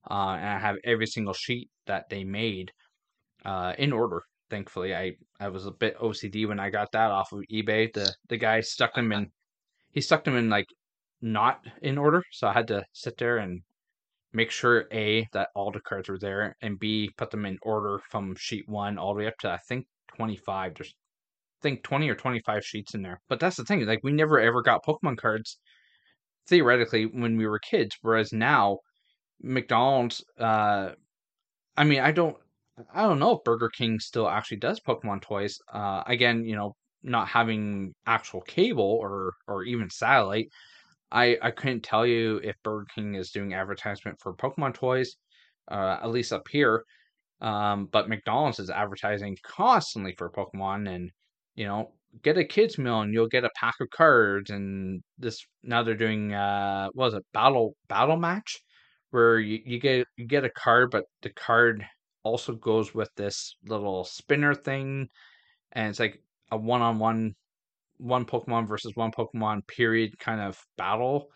Uh, 0.10 0.36
and 0.40 0.50
I 0.50 0.60
have 0.60 0.76
every 0.84 1.08
single 1.08 1.34
sheet 1.34 1.70
that 1.88 2.10
they 2.10 2.24
made 2.24 2.72
uh, 3.46 3.74
in 3.78 3.94
order. 3.94 4.22
Thankfully, 4.50 4.96
I, 4.96 5.14
I 5.40 5.48
was 5.50 5.66
a 5.66 5.72
bit 5.72 5.98
OCD 5.98 6.48
when 6.48 6.60
I 6.60 6.70
got 6.70 6.92
that 6.92 7.12
off 7.12 7.32
of 7.32 7.44
eBay. 7.52 7.92
The 7.94 8.14
the 8.30 8.38
guy 8.38 8.62
stuck 8.62 8.94
them 8.94 9.12
in, 9.12 9.32
he 9.92 10.02
stuck 10.02 10.24
them 10.24 10.36
in 10.36 10.50
like 10.50 10.68
not 11.22 11.62
in 11.82 11.98
order, 11.98 12.24
so 12.32 12.48
I 12.48 12.54
had 12.54 12.68
to 12.68 12.86
sit 12.94 13.18
there 13.18 13.38
and 13.38 13.62
make 14.34 14.52
sure 14.52 14.86
a 14.92 15.28
that 15.34 15.50
all 15.56 15.72
the 15.72 15.80
cards 15.80 16.10
were 16.10 16.20
there, 16.20 16.56
and 16.62 16.80
b 16.80 17.10
put 17.18 17.32
them 17.32 17.46
in 17.46 17.58
order 17.64 18.00
from 18.12 18.36
sheet 18.38 18.68
one 18.68 18.98
all 19.00 19.14
the 19.14 19.20
way 19.20 19.28
up 19.28 19.38
to 19.40 19.50
I 19.50 19.58
think 19.68 19.88
twenty 20.16 20.38
five. 20.38 20.76
There's 20.76 20.94
think 21.66 21.84
twenty 21.84 22.08
or 22.10 22.16
twenty 22.16 22.42
five 22.46 22.64
sheets 22.64 22.94
in 22.94 23.02
there. 23.02 23.20
But 23.28 23.40
that's 23.40 23.58
the 23.58 23.66
thing, 23.66 23.86
like 23.86 24.04
we 24.04 24.12
never 24.12 24.40
ever 24.40 24.62
got 24.62 24.86
Pokemon 24.86 25.18
cards 25.18 25.58
theoretically 26.48 27.06
when 27.06 27.38
we 27.38 27.48
were 27.48 27.60
kids, 27.60 27.98
whereas 28.04 28.32
now 28.32 28.78
McDonald's. 29.42 30.24
Uh, 30.40 30.92
I 31.76 31.84
mean, 31.84 32.02
I 32.10 32.12
don't, 32.12 32.38
I 32.94 33.02
don't 33.02 33.20
know 33.20 33.34
if 33.36 33.44
Burger 33.44 33.70
King 33.70 34.00
still 34.00 34.30
actually 34.30 34.58
does 34.58 34.80
Pokemon 34.80 35.22
toys. 35.22 35.58
Uh, 35.74 36.04
again, 36.06 36.46
you 36.46 36.56
know, 36.56 36.76
not 37.04 37.28
having 37.28 37.94
actual 38.06 38.42
cable 38.42 39.00
or 39.02 39.34
or 39.48 39.64
even 39.64 39.90
satellite, 39.90 40.50
I 41.12 41.38
I 41.42 41.52
couldn't 41.52 41.84
tell 41.84 42.06
you 42.06 42.40
if 42.44 42.56
Burger 42.64 42.88
King 42.94 43.16
is 43.16 43.32
doing 43.32 43.54
advertisement 43.54 44.18
for 44.22 44.36
Pokemon 44.36 44.74
toys, 44.76 45.18
uh, 45.72 45.98
at 46.04 46.12
least 46.12 46.32
up 46.32 46.48
here. 46.52 46.84
Um, 47.42 47.90
but 47.92 48.08
McDonald's 48.08 48.60
is 48.60 48.70
advertising 48.70 49.38
constantly 49.44 50.14
for 50.18 50.30
Pokemon, 50.30 50.88
and 50.96 51.12
you 51.56 51.66
know, 51.66 51.94
get 52.24 52.38
a 52.38 52.46
kids 52.46 52.78
meal 52.78 53.02
and 53.02 53.14
you'll 53.14 53.28
get 53.28 53.44
a 53.46 53.50
pack 53.56 53.76
of 53.82 53.90
cards 53.90 54.50
and 54.50 55.02
this 55.18 55.46
now 55.64 55.84
they're 55.84 55.96
doing 55.96 56.34
uh 56.34 56.88
what 56.94 57.06
was 57.08 57.14
it 57.16 57.26
battle 57.34 57.76
battle 57.90 58.18
match? 58.18 58.62
Where 59.12 59.40
you, 59.40 59.60
you 59.66 59.80
get 59.80 60.08
you 60.18 60.26
get 60.28 60.46
a 60.46 60.50
card 60.50 60.92
but 60.92 61.06
the 61.22 61.30
card 61.32 61.86
also 62.24 62.56
goes 62.56 62.94
with 62.94 63.10
this 63.16 63.56
little 63.68 64.04
spinner 64.04 64.54
thing 64.56 65.10
and 65.74 65.90
it's 65.90 66.00
like 66.00 66.22
a 66.52 66.58
one-on-one 66.58 67.36
one 67.98 68.26
pokemon 68.26 68.68
versus 68.68 68.92
one 68.96 69.12
pokemon 69.12 69.68
period 69.68 70.18
kind 70.20 70.42
of 70.42 70.60
battle. 70.78 71.30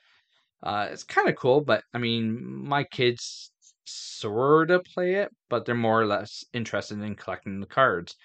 Uh 0.63 0.89
it's 0.91 1.03
kind 1.03 1.29
of 1.29 1.35
cool 1.35 1.61
but 1.61 1.83
i 1.93 1.97
mean 1.97 2.43
my 2.67 2.83
kids 2.83 3.51
sort 3.85 4.71
of 4.71 4.83
play 4.93 5.15
it 5.15 5.29
but 5.49 5.65
they're 5.65 5.75
more 5.75 6.01
or 6.01 6.05
less 6.05 6.43
interested 6.53 6.99
in 7.01 7.15
collecting 7.15 7.59
the 7.59 7.67
cards. 7.67 8.15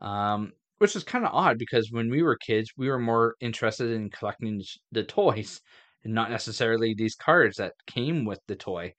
Um 0.00 0.52
which 0.80 0.96
is 0.96 1.04
kind 1.04 1.26
of 1.26 1.34
odd 1.34 1.58
because 1.58 1.92
when 1.92 2.08
we 2.08 2.22
were 2.22 2.38
kids, 2.38 2.70
we 2.74 2.88
were 2.88 2.98
more 2.98 3.34
interested 3.38 3.90
in 3.90 4.08
collecting 4.08 4.62
the 4.92 5.04
toys 5.04 5.60
and 6.04 6.14
not 6.14 6.30
necessarily 6.30 6.94
these 6.94 7.14
cards 7.14 7.58
that 7.58 7.74
came 7.86 8.24
with 8.24 8.40
the 8.48 8.56
toy. 8.56 8.90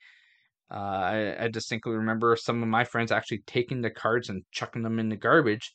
Uh, 0.72 0.76
I, 0.76 1.46
I 1.46 1.48
distinctly 1.48 1.94
remember 1.94 2.36
some 2.36 2.62
of 2.62 2.70
my 2.70 2.84
friends 2.84 3.12
actually 3.12 3.41
taking 3.48 3.82
the 3.82 3.89
cards 3.89 4.30
and 4.30 4.44
chucking 4.52 4.84
them 4.84 5.00
in 5.00 5.10
the 5.10 5.15
garbage 5.15 5.74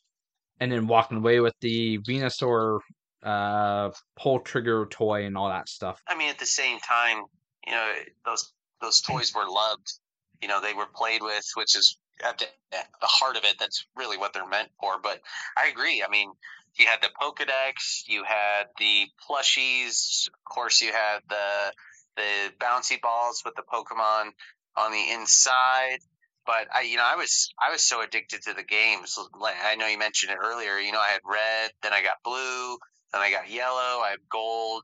and 0.61 0.71
then 0.71 0.87
walking 0.87 1.19
away 1.19 1.41
with 1.41 1.55
the 1.61 1.99
Venusaur 1.99 2.79
uh, 3.25 3.91
pull 4.17 4.39
trigger 4.39 4.87
toy 4.89 5.25
and 5.25 5.37
all 5.37 5.49
that 5.49 5.69
stuff. 5.69 6.01
I 6.07 6.17
mean, 6.17 6.31
at 6.31 6.39
the 6.39 6.47
same 6.47 6.79
time, 6.79 7.25
you 7.67 7.73
know, 7.73 7.93
those 8.25 8.53
those 8.81 9.01
toys 9.01 9.35
were 9.35 9.49
loved. 9.49 9.93
You 10.41 10.47
know, 10.47 10.61
they 10.61 10.73
were 10.73 10.87
played 10.95 11.21
with, 11.21 11.45
which 11.55 11.77
is 11.77 11.99
at 12.25 12.39
the, 12.39 12.47
at 12.73 12.89
the 13.01 13.07
heart 13.07 13.37
of 13.37 13.45
it, 13.45 13.57
that's 13.59 13.87
really 13.97 14.17
what 14.17 14.33
they're 14.33 14.47
meant 14.47 14.71
for. 14.81 14.95
But 15.03 15.21
I 15.57 15.69
agree. 15.69 16.03
I 16.07 16.11
mean, 16.11 16.33
you 16.79 16.87
had 16.87 17.01
the 17.03 17.09
Pokedex, 17.21 18.07
you 18.07 18.25
had 18.25 18.67
the 18.79 19.07
plushies, 19.29 20.29
of 20.29 20.45
course, 20.45 20.83
you 20.83 20.93
had 20.93 21.21
the 21.29 21.73
the 22.17 22.53
bouncy 22.59 23.01
balls 23.01 23.43
with 23.45 23.55
the 23.57 23.63
Pokemon 23.63 24.31
on 24.77 24.93
the 24.93 25.11
inside. 25.13 25.99
But 26.47 26.69
I, 26.73 26.83
you 26.83 26.97
know, 26.97 27.05
I 27.05 27.17
was 27.17 27.53
I 27.61 27.73
was 27.73 27.83
so 27.83 28.03
addicted 28.03 28.43
to 28.43 28.55
the 28.55 28.63
games. 28.63 29.19
I 29.43 29.75
know 29.77 29.87
you 29.87 29.99
mentioned 29.99 30.33
it 30.33 30.39
earlier. 30.41 30.79
You 30.79 30.93
know, 30.93 31.01
I 31.01 31.09
had 31.09 31.21
red, 31.25 31.71
then 31.83 31.93
I 31.93 32.03
got 32.03 32.23
blue, 32.25 32.79
then 33.13 33.21
I 33.21 33.31
got 33.31 33.51
yellow, 33.51 34.01
I 34.03 34.11
had 34.11 34.21
gold, 34.31 34.83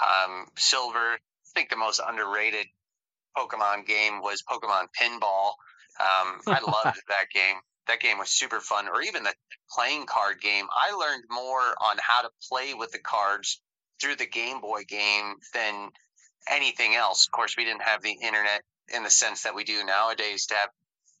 um, 0.00 0.46
silver. 0.56 1.14
I 1.14 1.18
think 1.54 1.70
the 1.70 1.76
most 1.76 2.00
underrated 2.06 2.66
Pokemon 3.36 3.86
game 3.86 4.20
was 4.20 4.42
Pokemon 4.42 4.88
Pinball 5.00 5.52
um, 6.00 6.40
I 6.46 6.60
loved 6.66 7.00
that 7.08 7.30
game. 7.32 7.56
That 7.86 8.00
game 8.00 8.18
was 8.18 8.28
super 8.28 8.60
fun. 8.60 8.88
Or 8.88 9.00
even 9.02 9.22
the 9.22 9.34
playing 9.70 10.06
card 10.06 10.40
game. 10.40 10.66
I 10.70 10.94
learned 10.94 11.24
more 11.30 11.60
on 11.60 11.96
how 12.00 12.22
to 12.22 12.30
play 12.48 12.74
with 12.74 12.92
the 12.92 12.98
cards 12.98 13.60
through 14.00 14.16
the 14.16 14.26
Game 14.26 14.60
Boy 14.60 14.84
game 14.84 15.34
than 15.54 15.90
anything 16.50 16.94
else. 16.94 17.26
Of 17.26 17.32
course, 17.32 17.56
we 17.56 17.64
didn't 17.64 17.82
have 17.82 18.02
the 18.02 18.16
internet 18.22 18.62
in 18.94 19.02
the 19.02 19.10
sense 19.10 19.42
that 19.42 19.54
we 19.54 19.64
do 19.64 19.84
nowadays 19.84 20.46
to 20.46 20.54
have 20.54 20.70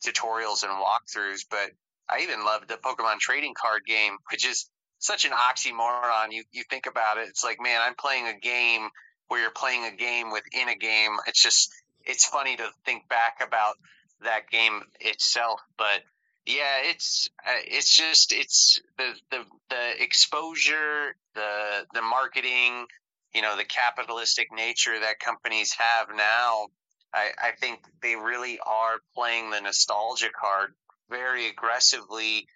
tutorials 0.06 0.62
and 0.62 0.72
walkthroughs, 0.72 1.44
but 1.50 1.70
I 2.08 2.20
even 2.20 2.44
loved 2.44 2.68
the 2.68 2.76
Pokemon 2.76 3.18
trading 3.18 3.54
card 3.54 3.82
game, 3.86 4.16
which 4.30 4.46
is 4.46 4.70
such 4.98 5.24
an 5.24 5.32
oxymoron. 5.32 6.28
You 6.30 6.44
you 6.52 6.64
think 6.70 6.86
about 6.86 7.18
it, 7.18 7.28
it's 7.28 7.44
like, 7.44 7.60
man, 7.60 7.80
I'm 7.82 7.94
playing 7.94 8.26
a 8.26 8.38
game 8.38 8.88
where 9.28 9.40
you're 9.40 9.50
playing 9.50 9.84
a 9.84 9.94
game 9.94 10.30
within 10.30 10.68
a 10.68 10.76
game. 10.76 11.16
It's 11.26 11.42
just 11.42 11.70
it's 12.04 12.24
funny 12.24 12.56
to 12.56 12.68
think 12.86 13.08
back 13.08 13.40
about 13.46 13.76
that 14.22 14.48
game 14.50 14.82
itself, 15.00 15.60
but 15.76 16.02
yeah, 16.48 16.78
it's 16.84 17.28
uh, 17.46 17.60
it's 17.66 17.94
just 17.94 18.32
it's 18.32 18.80
the 18.96 19.14
the 19.30 19.44
the 19.68 20.02
exposure, 20.02 21.14
the 21.34 21.86
the 21.92 22.00
marketing, 22.00 22.86
you 23.34 23.42
know, 23.42 23.56
the 23.56 23.64
capitalistic 23.64 24.48
nature 24.50 24.98
that 24.98 25.20
companies 25.20 25.74
have 25.78 26.08
now. 26.16 26.68
I, 27.12 27.30
I 27.42 27.52
think 27.52 27.80
they 28.02 28.16
really 28.16 28.58
are 28.60 28.96
playing 29.14 29.50
the 29.50 29.60
nostalgia 29.60 30.28
card 30.38 30.74
very 31.10 31.48
aggressively 31.48 32.46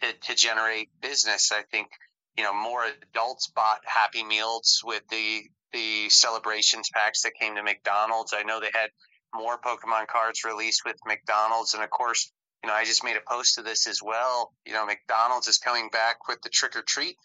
to, 0.00 0.12
to 0.12 0.34
generate 0.34 0.88
business. 1.00 1.50
I 1.52 1.62
think 1.62 1.88
you 2.36 2.44
know 2.44 2.54
more 2.54 2.84
adults 3.02 3.48
bought 3.48 3.80
Happy 3.84 4.22
Meals 4.22 4.80
with 4.84 5.02
the 5.08 5.42
the 5.72 6.08
celebrations 6.08 6.88
packs 6.94 7.22
that 7.22 7.34
came 7.34 7.56
to 7.56 7.64
McDonald's. 7.64 8.32
I 8.32 8.44
know 8.44 8.60
they 8.60 8.70
had 8.72 8.90
more 9.34 9.58
Pokemon 9.58 10.06
cards 10.06 10.44
released 10.44 10.82
with 10.84 10.96
McDonald's, 11.06 11.74
and 11.74 11.82
of 11.82 11.90
course, 11.90 12.32
you 12.62 12.68
know 12.68 12.74
I 12.74 12.84
just 12.84 13.04
made 13.04 13.16
a 13.16 13.30
post 13.30 13.58
of 13.58 13.64
this 13.64 13.86
as 13.86 14.00
well. 14.02 14.52
You 14.66 14.72
know, 14.72 14.86
McDonald's 14.86 15.48
is 15.48 15.58
coming 15.58 15.88
back 15.90 16.28
with 16.28 16.42
the 16.42 16.50
trick 16.50 16.76
or 16.76 16.82
treat 16.82 17.16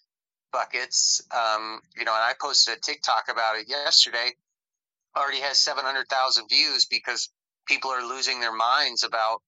buckets. 0.51 1.21
Um, 1.31 1.81
you 1.97 2.05
know, 2.05 2.13
and 2.13 2.23
I 2.23 2.33
posted 2.39 2.77
a 2.77 2.79
TikTok 2.79 3.25
about 3.29 3.57
it 3.57 3.67
yesterday. 3.67 4.31
Already 5.17 5.41
has 5.41 5.57
seven 5.57 5.85
hundred 5.85 6.07
thousand 6.09 6.47
views 6.49 6.85
because 6.85 7.29
people 7.67 7.91
are 7.91 8.07
losing 8.07 8.39
their 8.39 8.55
minds 8.55 9.03
about 9.03 9.41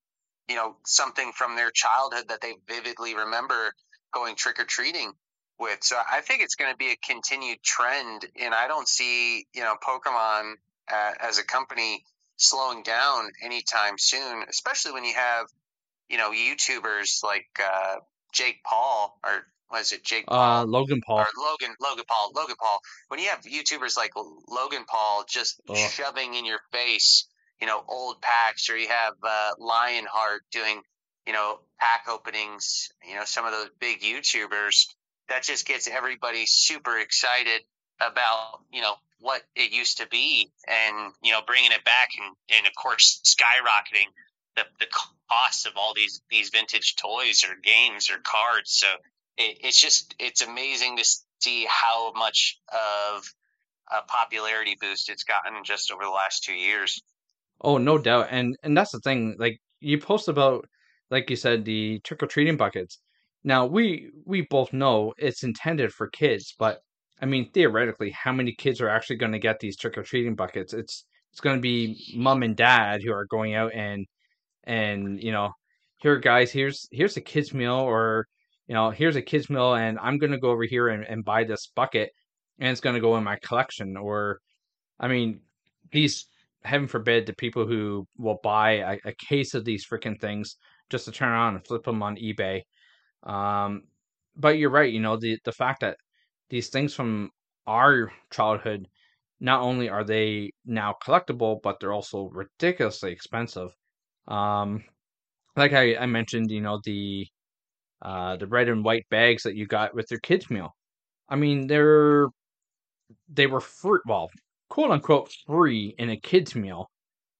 you 0.48 0.56
know 0.56 0.76
something 0.86 1.32
from 1.34 1.56
their 1.56 1.72
childhood 1.72 2.26
that 2.30 2.42
they 2.42 2.56
vividly 2.68 3.16
remember 3.16 3.74
going 4.14 4.36
trick 4.36 4.60
or 4.60 4.66
treating 4.66 5.12
with. 5.60 5.84
So 5.84 5.98
I 6.10 6.22
think 6.22 6.42
it's 6.42 6.56
going 6.56 6.72
to 6.72 6.78
be 6.78 6.92
a 6.92 6.98
continued 7.06 7.62
trend, 7.64 8.26
and 8.40 8.54
I 8.54 8.68
don't 8.68 8.88
see 8.88 9.46
you 9.54 9.62
know 9.62 9.76
Pokemon 9.86 10.54
uh, 10.92 11.12
as 11.20 11.38
a 11.38 11.44
company 11.44 12.04
slowing 12.38 12.84
down 12.84 13.30
anytime 13.44 13.98
soon. 13.98 14.44
Especially 14.50 14.94
when 14.94 15.04
you 15.04 15.14
have 15.14 15.48
you 16.10 16.18
know 16.18 16.32
YouTubers 16.32 17.24
like 17.24 17.48
uh, 17.60 17.96
Jake 18.34 18.64
Paul 18.64 19.20
or 19.24 19.46
was 19.70 19.92
it 19.92 20.04
Jake 20.04 20.28
Paul? 20.28 20.62
Uh, 20.62 20.66
Logan 20.66 21.02
Paul. 21.06 21.20
Or 21.20 21.28
Logan 21.38 21.76
Logan 21.82 22.06
Paul. 22.08 22.32
Logan 22.34 22.56
Paul. 22.58 22.80
When 23.10 23.20
you 23.20 23.28
have 23.30 23.42
YouTubers 23.42 23.98
like 23.98 24.12
Logan 24.48 24.86
Paul 24.88 25.26
just 25.28 25.60
oh. 25.68 25.76
shoving 25.76 26.34
in 26.36 26.46
your 26.46 26.60
face 26.72 27.28
you 27.60 27.68
know, 27.68 27.84
old 27.88 28.22
packs, 28.22 28.70
or 28.70 28.78
you 28.78 28.88
have 28.88 29.14
uh, 29.24 29.52
Leonhart 29.60 30.40
doing, 30.52 30.82
you 31.26 31.34
know, 31.34 31.60
pack 31.80 32.06
openings, 32.10 32.90
you 33.08 33.16
know, 33.16 33.24
some 33.26 33.46
of 33.46 33.52
those 33.52 33.70
big 33.80 34.02
YouTubers. 34.02 34.88
That 35.30 35.44
just 35.44 35.68
gets 35.68 35.88
everybody 35.88 36.46
super 36.46 36.98
excited 36.98 37.62
about, 38.00 38.62
you 38.72 38.82
know, 38.82 38.94
what 39.20 39.42
it 39.56 39.72
used 39.72 39.98
to 39.98 40.08
be 40.08 40.52
and, 40.68 41.14
you 41.24 41.32
know, 41.32 41.42
bringing 41.46 41.72
it 41.72 41.84
back 41.84 42.10
and, 42.20 42.36
and 42.56 42.68
of 42.68 42.74
course, 42.76 43.22
skyrocketing 43.26 44.08
the, 44.56 44.64
the 44.80 44.88
cost 45.30 45.66
of 45.66 45.74
all 45.76 45.94
these, 45.96 46.22
these 46.30 46.50
vintage 46.50 46.96
toys 46.96 47.44
or 47.44 47.56
games 47.64 48.10
or 48.10 48.18
cards. 48.24 48.72
So 48.74 48.88
it, 49.38 49.58
it's 49.64 49.80
just, 49.80 50.16
it's 50.20 50.42
amazing 50.42 50.98
to 50.98 51.06
see 51.40 51.66
how 51.70 52.14
much 52.14 52.60
of 52.72 53.24
a 53.92 54.02
popularity 54.08 54.76
boost 54.80 55.10
it's 55.10 55.24
gotten 55.24 55.64
just 55.64 55.92
over 55.92 56.04
the 56.04 56.10
last 56.10 56.44
two 56.44 56.54
years. 56.54 57.02
Oh, 57.62 57.78
no 57.78 57.98
doubt. 57.98 58.28
And 58.30 58.56
and 58.62 58.78
that's 58.78 58.92
the 58.92 59.00
thing. 59.00 59.36
Like 59.40 59.60
you 59.80 60.00
post 60.00 60.28
about, 60.28 60.68
like 61.10 61.30
you 61.30 61.36
said, 61.36 61.66
the 61.66 62.00
trick 62.00 62.22
or 62.22 62.28
treating 62.28 62.58
buckets. 62.58 63.00
Now 63.44 63.66
we 63.66 64.10
we 64.26 64.42
both 64.42 64.74
know 64.74 65.14
it's 65.18 65.44
intended 65.44 65.94
for 65.94 66.08
kids, 66.08 66.54
but 66.60 66.82
I 67.22 67.26
mean 67.26 67.50
theoretically, 67.52 68.12
how 68.12 68.32
many 68.32 68.54
kids 68.54 68.82
are 68.82 68.90
actually 68.90 69.18
going 69.18 69.32
to 69.32 69.40
get 69.40 69.60
these 69.60 69.78
trick 69.78 69.98
or 69.98 70.04
treating 70.04 70.36
buckets? 70.36 70.74
It's 70.74 71.06
it's 71.32 71.42
going 71.42 71.58
to 71.58 71.62
be 71.62 72.14
mom 72.16 72.44
and 72.44 72.56
dad 72.56 73.02
who 73.04 73.12
are 73.14 73.26
going 73.26 73.56
out 73.56 73.74
and 73.74 74.06
and 74.66 75.22
you 75.22 75.32
know, 75.32 75.52
here 75.98 76.18
guys, 76.18 76.52
here's 76.52 76.88
here's 76.92 77.18
a 77.18 77.22
kids 77.22 77.54
meal 77.54 77.76
or 77.76 78.28
you 78.68 78.76
know, 78.76 78.92
here's 78.92 79.16
a 79.16 79.22
kids 79.22 79.50
meal 79.50 79.76
and 79.76 79.98
I'm 80.00 80.18
going 80.18 80.32
to 80.32 80.40
go 80.40 80.50
over 80.52 80.64
here 80.64 80.90
and, 80.90 81.06
and 81.06 81.24
buy 81.24 81.44
this 81.44 81.68
bucket 81.76 82.12
and 82.60 82.70
it's 82.70 82.82
going 82.82 82.96
to 82.96 83.02
go 83.02 83.18
in 83.18 83.24
my 83.24 83.38
collection 83.44 83.98
or 83.98 84.40
I 85.00 85.08
mean, 85.08 85.42
these 85.92 86.28
heaven 86.64 86.88
forbid, 86.88 87.26
the 87.26 87.34
people 87.36 87.66
who 87.66 88.08
will 88.18 88.40
buy 88.44 88.72
a, 88.72 88.98
a 89.06 89.14
case 89.14 89.54
of 89.54 89.66
these 89.66 89.86
freaking 89.88 90.20
things 90.20 90.58
just 90.90 91.06
to 91.06 91.12
turn 91.12 91.30
around 91.30 91.56
and 91.56 91.66
flip 91.66 91.84
them 91.84 92.04
on 92.04 92.18
eBay. 92.18 92.62
Um, 93.24 93.84
but 94.36 94.58
you're 94.58 94.70
right. 94.70 94.92
You 94.92 95.00
know 95.00 95.18
the 95.18 95.40
the 95.44 95.52
fact 95.52 95.82
that 95.82 95.98
these 96.50 96.70
things 96.70 96.94
from 96.94 97.32
our 97.68 98.12
childhood, 98.32 98.88
not 99.40 99.62
only 99.62 99.90
are 99.90 100.04
they 100.04 100.52
now 100.66 100.96
collectible, 101.04 101.62
but 101.64 101.80
they're 101.80 101.94
also 101.94 102.30
ridiculously 102.34 103.12
expensive. 103.12 103.70
Um, 104.28 104.84
like 105.58 105.74
I, 105.74 105.98
I 105.98 106.06
mentioned, 106.08 106.52
you 106.52 106.62
know 106.62 106.80
the 106.86 107.28
uh, 108.02 108.38
the 108.38 108.48
red 108.48 108.70
and 108.70 108.84
white 108.86 109.08
bags 109.10 109.44
that 109.44 109.56
you 109.56 109.68
got 109.68 109.96
with 109.96 110.08
your 110.12 110.20
kids 110.22 110.50
meal. 110.52 110.76
I 111.30 111.36
mean, 111.38 111.68
they're 111.68 112.28
they 113.30 113.48
were 113.48 113.62
fruit. 113.62 114.02
Well, 114.06 114.30
quote 114.70 114.92
unquote 114.92 115.32
free 115.46 115.96
in 115.98 116.10
a 116.10 116.20
kids 116.20 116.56
meal, 116.56 116.90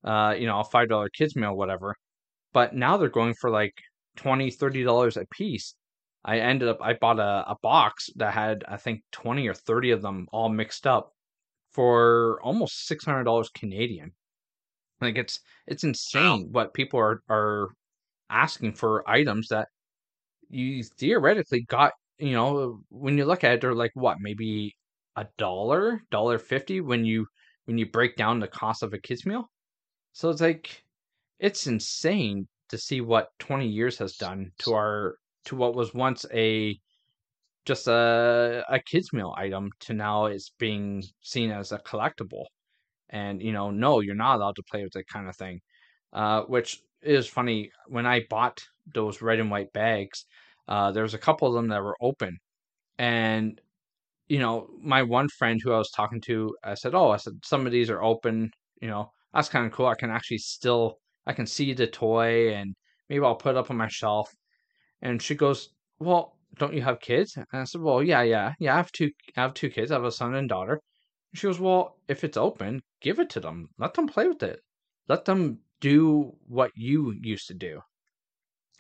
uh, 0.04 0.36
you 0.40 0.48
know, 0.48 0.60
a 0.62 0.64
five 0.66 0.90
dollar 0.90 1.10
kids 1.10 1.36
meal, 1.36 1.56
whatever. 1.56 1.96
But 2.54 2.76
now 2.76 2.98
they're 2.98 3.10
going 3.10 3.36
for 3.42 3.50
like 3.52 3.74
20 4.18 4.52
30 4.52 4.84
dollars 4.84 5.18
a 5.18 5.26
piece. 5.32 5.76
I 6.28 6.40
ended 6.40 6.68
up 6.70 6.80
I 6.82 6.94
bought 6.94 7.20
a, 7.20 7.46
a 7.50 7.56
box 7.64 8.10
that 8.18 8.34
had 8.34 8.64
I 8.68 8.78
think 8.78 9.04
20 9.14 9.48
or 9.48 9.54
30 9.56 9.92
of 9.92 10.02
them 10.04 10.28
all 10.32 10.50
mixed 10.50 10.86
up 10.86 11.14
for 11.72 12.40
almost 12.44 12.88
six 12.88 13.06
hundred 13.06 13.26
dollars 13.26 13.50
Canadian. 13.50 14.12
Like 15.02 15.18
it's 15.18 15.40
it's 15.68 15.84
insane 15.84 16.50
what 16.52 16.74
people 16.74 17.00
are 17.00 17.22
are 17.30 17.70
asking 18.30 18.74
for 18.74 19.10
items 19.10 19.48
that 19.50 19.70
you 20.50 20.84
theoretically 20.84 21.64
got. 21.64 21.94
You 22.20 22.34
know, 22.34 22.82
when 22.90 23.18
you 23.18 23.26
look 23.26 23.44
at 23.44 23.54
it, 23.54 23.62
they're 23.62 23.74
like 23.76 23.92
what 23.96 24.18
maybe 24.20 24.76
a 25.16 25.28
dollar, 25.38 26.02
dollar 26.12 26.40
fifty 26.40 26.82
when 26.82 27.06
you 27.06 27.28
when 27.66 27.78
you 27.78 27.86
break 27.86 28.16
down 28.18 28.40
the 28.40 28.48
cost 28.48 28.84
of 28.84 28.94
a 28.94 29.00
kids 29.00 29.26
meal. 29.26 29.50
So 30.14 30.30
it's 30.30 30.42
like 30.42 30.84
it's 31.40 31.68
insane 31.68 32.48
to 32.70 32.78
see 32.78 33.02
what 33.02 33.30
20 33.40 33.68
years 33.68 33.98
has 34.00 34.18
done 34.18 34.52
to 34.60 34.74
our 34.74 35.18
to 35.48 35.58
what 35.58 35.76
was 35.76 35.94
once 35.94 36.26
a 36.34 36.80
just 37.66 37.88
a 37.88 38.64
a 38.70 38.80
kids 38.80 39.12
meal 39.14 39.34
item 39.38 39.70
to 39.82 39.94
now 39.94 40.26
it's 40.26 40.52
being 40.60 41.04
seen 41.22 41.52
as 41.52 41.72
a 41.72 41.80
collectible. 41.80 42.46
And 43.10 43.42
you 43.42 43.54
know, 43.54 43.72
no, 43.72 44.02
you're 44.02 44.16
not 44.16 44.38
allowed 44.38 44.56
to 44.58 44.64
play 44.72 44.84
with 44.84 44.94
that 44.94 45.08
kind 45.08 45.30
of 45.30 45.36
thing. 45.38 45.62
Uh, 46.14 46.44
which 46.44 46.82
is 47.02 47.28
funny. 47.28 47.72
When 47.88 48.06
I 48.08 48.24
bought 48.30 48.62
those 48.94 49.22
red 49.22 49.40
and 49.40 49.52
white 49.52 49.74
bags, 49.74 50.26
uh, 50.68 50.92
there 50.92 51.04
was 51.04 51.14
a 51.16 51.20
couple 51.20 51.48
of 51.50 51.56
them 51.56 51.70
that 51.70 51.84
were 51.84 51.98
open, 52.02 52.38
and 53.00 53.62
you 54.30 54.40
know, 54.40 54.70
my 54.82 55.04
one 55.04 55.30
friend 55.30 55.60
who 55.64 55.72
I 55.74 55.78
was 55.78 55.92
talking 55.92 56.22
to, 56.22 56.56
I 56.64 56.74
said, 56.76 56.96
"Oh, 56.96 57.12
I 57.12 57.18
said 57.18 57.34
some 57.46 57.66
of 57.66 57.72
these 57.72 57.90
are 57.90 58.04
open. 58.04 58.52
You 58.82 58.90
know, 58.90 59.12
that's 59.34 59.50
kind 59.50 59.66
of 59.66 59.72
cool. 59.72 59.88
I 59.88 59.96
can 59.96 60.10
actually 60.12 60.40
still, 60.40 61.00
I 61.26 61.34
can 61.34 61.46
see 61.48 61.74
the 61.74 61.88
toy, 61.88 62.54
and 62.54 62.76
maybe 63.10 63.24
I'll 63.26 63.36
put 63.36 63.52
it 63.56 63.58
up 63.58 63.72
on 63.72 63.78
my 63.78 63.88
shelf." 63.90 64.30
And 65.02 65.22
she 65.22 65.36
goes, 65.36 65.70
"Well, 66.00 66.38
don't 66.58 66.74
you 66.74 66.82
have 66.84 67.00
kids?" 67.00 67.36
And 67.38 67.48
I 67.52 67.64
said, 67.66 67.82
"Well, 67.82 68.04
yeah, 68.04 68.22
yeah, 68.22 68.54
yeah. 68.60 68.74
I 68.74 68.78
have 68.78 68.92
two, 68.92 69.12
I 69.36 69.42
have 69.42 69.54
two 69.54 69.70
kids. 69.70 69.92
I 69.92 69.96
have 69.96 70.04
a 70.06 70.12
son 70.12 70.36
and 70.36 70.50
daughter." 70.50 70.74
And 71.32 71.40
she 71.40 71.48
goes, 71.48 71.60
"Well, 71.60 72.00
if 72.08 72.24
it's 72.24 72.38
open, 72.38 72.84
give 73.02 73.20
it 73.20 73.30
to 73.32 73.40
them. 73.40 73.70
Let 73.78 73.96
them 73.96 74.08
play 74.08 74.28
with 74.28 74.44
it. 74.44 74.62
Let 75.08 75.26
them 75.26 75.62
do 75.80 76.38
what 76.48 76.72
you 76.76 77.12
used 77.22 77.48
to 77.48 77.54
do." 77.54 77.82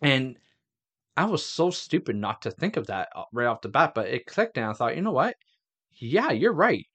And 0.02 0.40
I 1.18 1.26
was 1.26 1.46
so 1.46 1.72
stupid 1.72 2.16
not 2.16 2.42
to 2.44 2.52
think 2.52 2.78
of 2.78 2.88
that 2.88 3.10
uh, 3.16 3.26
right 3.34 3.48
off 3.48 3.62
the 3.62 3.70
bat, 3.70 3.94
but 3.96 4.08
it 4.08 4.26
clicked 4.26 4.58
and 4.58 4.68
I 4.68 4.74
thought, 4.74 4.96
you 4.96 5.02
know 5.04 5.12
what? 5.12 5.36
Yeah, 5.94 6.32
you're 6.32 6.54
right. 6.54 6.86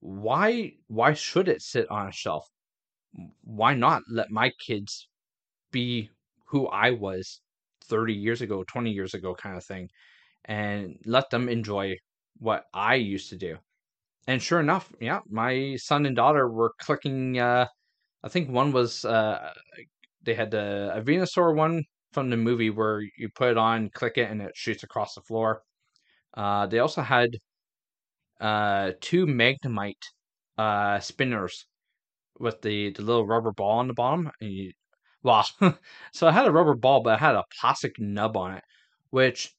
Why 0.00 0.76
why 0.88 1.14
should 1.14 1.48
it 1.48 1.62
sit 1.62 1.90
on 1.90 2.08
a 2.08 2.12
shelf? 2.12 2.48
Why 3.42 3.74
not 3.74 4.02
let 4.08 4.30
my 4.30 4.50
kids 4.50 5.08
be 5.72 6.10
who 6.46 6.68
I 6.68 6.92
was 6.92 7.40
30 7.88 8.14
years 8.14 8.42
ago, 8.42 8.64
20 8.64 8.90
years 8.92 9.14
ago 9.14 9.34
kind 9.34 9.56
of 9.56 9.64
thing 9.64 9.88
and 10.46 10.98
let 11.06 11.30
them 11.30 11.48
enjoy 11.48 11.96
what 12.38 12.64
I 12.74 12.96
used 12.96 13.30
to 13.30 13.36
do. 13.36 13.58
And 14.28 14.42
sure 14.42 14.60
enough, 14.60 14.92
yeah, 15.00 15.20
my 15.28 15.76
son 15.76 16.06
and 16.06 16.16
daughter 16.16 16.48
were 16.50 16.72
clicking 16.80 17.38
uh 17.38 17.66
I 18.24 18.28
think 18.30 18.50
one 18.50 18.72
was 18.72 19.04
uh 19.04 19.52
they 20.22 20.34
had 20.34 20.50
the 20.50 20.92
a 20.94 21.00
Venusaur 21.02 21.54
one 21.56 21.84
from 22.12 22.30
the 22.30 22.36
movie 22.36 22.70
where 22.70 23.00
you 23.18 23.28
put 23.34 23.50
it 23.50 23.58
on, 23.58 23.90
click 23.90 24.18
it, 24.18 24.30
and 24.30 24.42
it 24.42 24.56
shoots 24.56 24.82
across 24.82 25.14
the 25.14 25.22
floor. 25.22 25.62
Uh, 26.34 26.66
they 26.66 26.78
also 26.80 27.02
had 27.02 27.30
uh, 28.40 28.92
two 29.00 29.26
Magnemite 29.26 30.02
uh, 30.58 30.98
spinners 31.00 31.66
with 32.40 32.62
the, 32.62 32.90
the 32.92 33.02
little 33.02 33.26
rubber 33.26 33.52
ball 33.52 33.78
on 33.80 33.88
the 33.88 33.94
bottom. 33.94 34.30
And 34.40 34.52
you, 34.52 34.72
well, 35.22 35.46
so 36.12 36.26
I 36.26 36.32
had 36.32 36.46
a 36.46 36.52
rubber 36.52 36.74
ball, 36.74 37.02
but 37.02 37.14
I 37.14 37.18
had 37.18 37.34
a 37.34 37.44
plastic 37.60 37.98
nub 37.98 38.36
on 38.36 38.54
it, 38.54 38.64
which 39.10 39.52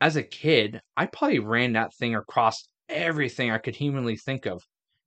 as 0.00 0.16
a 0.16 0.22
kid, 0.22 0.80
I 0.96 1.06
probably 1.06 1.38
ran 1.38 1.74
that 1.74 1.94
thing 1.94 2.14
across 2.14 2.68
everything 2.88 3.50
I 3.50 3.58
could 3.58 3.76
humanly 3.76 4.16
think 4.16 4.46
of. 4.46 4.62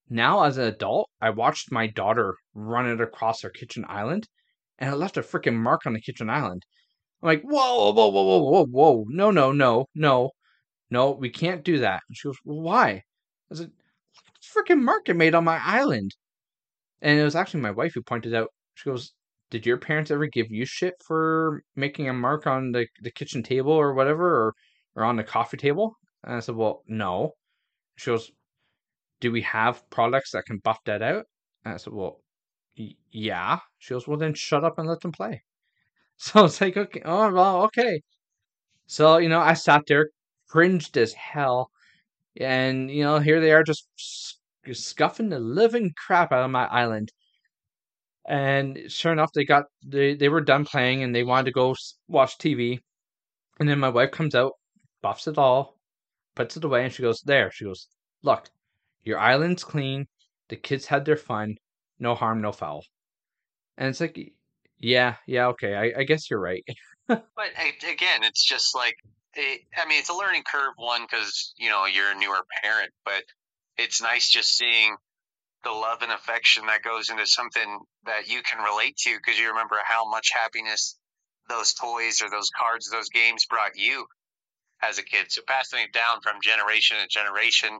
Now, 0.09 0.43
as 0.43 0.57
an 0.57 0.65
adult, 0.65 1.09
I 1.19 1.31
watched 1.31 1.71
my 1.71 1.87
daughter 1.87 2.35
run 2.53 2.87
it 2.87 3.01
across 3.01 3.43
our 3.43 3.49
kitchen 3.49 3.85
island, 3.89 4.27
and 4.77 4.93
it 4.93 4.97
left 4.97 5.17
a 5.17 5.21
freaking 5.21 5.55
mark 5.55 5.85
on 5.85 5.93
the 5.93 6.01
kitchen 6.01 6.29
island. 6.29 6.63
I'm 7.21 7.27
like, 7.27 7.41
whoa, 7.41 7.91
whoa, 7.91 8.07
whoa, 8.07 8.23
whoa, 8.23 8.39
whoa, 8.39 8.65
whoa, 8.65 9.05
no, 9.09 9.31
no, 9.31 9.51
no, 9.51 9.87
no, 9.95 10.31
no, 10.89 11.11
we 11.11 11.29
can't 11.29 11.63
do 11.63 11.79
that. 11.79 12.01
And 12.07 12.15
she 12.15 12.27
goes, 12.27 12.37
well, 12.45 12.61
why? 12.61 13.03
I 13.51 13.55
said, 13.55 13.71
freaking 14.55 14.81
mark 14.81 15.09
it 15.09 15.15
made 15.15 15.35
on 15.35 15.43
my 15.43 15.59
island. 15.63 16.15
And 17.01 17.19
it 17.19 17.23
was 17.23 17.35
actually 17.35 17.61
my 17.61 17.71
wife 17.71 17.93
who 17.95 18.01
pointed 18.01 18.33
out, 18.33 18.49
she 18.75 18.89
goes, 18.89 19.11
did 19.49 19.65
your 19.65 19.77
parents 19.77 20.11
ever 20.11 20.27
give 20.27 20.51
you 20.51 20.65
shit 20.65 20.95
for 21.05 21.63
making 21.75 22.09
a 22.09 22.13
mark 22.13 22.47
on 22.47 22.71
the, 22.71 22.87
the 23.01 23.11
kitchen 23.11 23.43
table 23.43 23.71
or 23.73 23.93
whatever, 23.93 24.27
or, 24.47 24.53
or 24.95 25.03
on 25.03 25.15
the 25.17 25.23
coffee 25.23 25.57
table? 25.57 25.97
And 26.23 26.35
I 26.35 26.39
said, 26.39 26.55
well, 26.55 26.83
no. 26.87 27.33
She 27.97 28.11
goes, 28.11 28.31
do 29.19 29.31
we 29.31 29.41
have 29.41 29.89
products 29.89 30.31
that 30.31 30.45
can 30.45 30.59
buff 30.59 30.79
that 30.85 31.01
out? 31.01 31.25
And 31.65 31.73
I 31.73 31.77
said, 31.77 31.93
well, 31.93 32.21
y- 32.77 32.95
yeah. 33.11 33.59
She 33.79 33.93
goes, 33.93 34.07
well, 34.07 34.17
then 34.19 34.33
shut 34.35 34.63
up 34.65 34.79
and 34.79 34.87
let 34.89 35.01
them 35.01 35.11
play. 35.13 35.43
So 36.17 36.45
it's 36.45 36.61
like, 36.61 36.77
okay, 36.77 37.01
oh, 37.05 37.33
well, 37.33 37.63
okay. 37.65 38.01
So, 38.87 39.17
you 39.17 39.29
know, 39.29 39.39
I 39.39 39.53
sat 39.53 39.83
there, 39.87 40.09
cringed 40.49 40.97
as 40.97 41.13
hell. 41.13 41.71
And, 42.39 42.91
you 42.91 43.03
know, 43.03 43.19
here 43.19 43.41
they 43.41 43.51
are 43.53 43.63
just 43.63 43.87
scuffing 44.73 45.29
the 45.29 45.39
living 45.39 45.93
crap 46.05 46.31
out 46.31 46.45
of 46.45 46.51
my 46.51 46.65
island. 46.67 47.11
And 48.27 48.91
sure 48.91 49.11
enough, 49.11 49.31
they 49.33 49.45
got, 49.45 49.65
they, 49.85 50.15
they 50.15 50.29
were 50.29 50.41
done 50.41 50.65
playing 50.65 51.03
and 51.03 51.13
they 51.13 51.23
wanted 51.23 51.45
to 51.45 51.51
go 51.51 51.75
watch 52.07 52.37
TV. 52.37 52.79
And 53.59 53.69
then 53.69 53.79
my 53.79 53.89
wife 53.89 54.11
comes 54.11 54.35
out, 54.35 54.53
buffs 55.01 55.27
it 55.27 55.37
all, 55.37 55.77
puts 56.35 56.57
it 56.57 56.63
away, 56.63 56.83
and 56.83 56.93
she 56.93 57.03
goes, 57.03 57.21
There. 57.21 57.51
She 57.51 57.65
goes, 57.65 57.87
Look, 58.23 58.49
your 59.03 59.19
island's 59.19 59.63
clean. 59.63 60.07
The 60.49 60.55
kids 60.55 60.85
had 60.85 61.05
their 61.05 61.17
fun. 61.17 61.55
No 61.99 62.15
harm, 62.15 62.41
no 62.41 62.51
foul. 62.51 62.83
And 63.77 63.89
it's 63.89 64.01
like, 64.01 64.19
yeah, 64.79 65.15
yeah, 65.27 65.47
okay. 65.47 65.75
I, 65.75 66.01
I 66.01 66.03
guess 66.03 66.29
you're 66.29 66.39
right. 66.39 66.63
but 67.07 67.21
again, 67.37 68.23
it's 68.23 68.43
just 68.43 68.75
like, 68.75 68.95
it, 69.35 69.61
I 69.77 69.87
mean, 69.87 69.99
it's 69.99 70.09
a 70.09 70.15
learning 70.15 70.43
curve, 70.49 70.73
one, 70.77 71.01
because, 71.03 71.53
you 71.57 71.69
know, 71.69 71.85
you're 71.85 72.11
a 72.11 72.15
newer 72.15 72.41
parent, 72.63 72.91
but 73.03 73.23
it's 73.77 74.01
nice 74.01 74.29
just 74.29 74.57
seeing 74.57 74.95
the 75.65 75.71
love 75.71 76.01
and 76.01 76.11
affection 76.11 76.65
that 76.67 76.83
goes 76.83 77.09
into 77.09 77.27
something 77.27 77.79
that 78.05 78.29
you 78.29 78.41
can 78.43 78.63
relate 78.63 78.95
to 78.95 79.17
because 79.17 79.37
you 79.37 79.49
remember 79.49 79.75
how 79.83 80.09
much 80.09 80.29
happiness 80.31 80.97
those 81.49 81.73
toys 81.73 82.21
or 82.21 82.29
those 82.29 82.49
cards, 82.57 82.89
those 82.89 83.09
games 83.09 83.45
brought 83.45 83.75
you 83.75 84.05
as 84.81 84.97
a 84.97 85.03
kid. 85.03 85.25
So 85.29 85.41
passing 85.45 85.79
it 85.79 85.91
down 85.91 86.21
from 86.21 86.41
generation 86.41 86.97
to 87.01 87.07
generation 87.07 87.77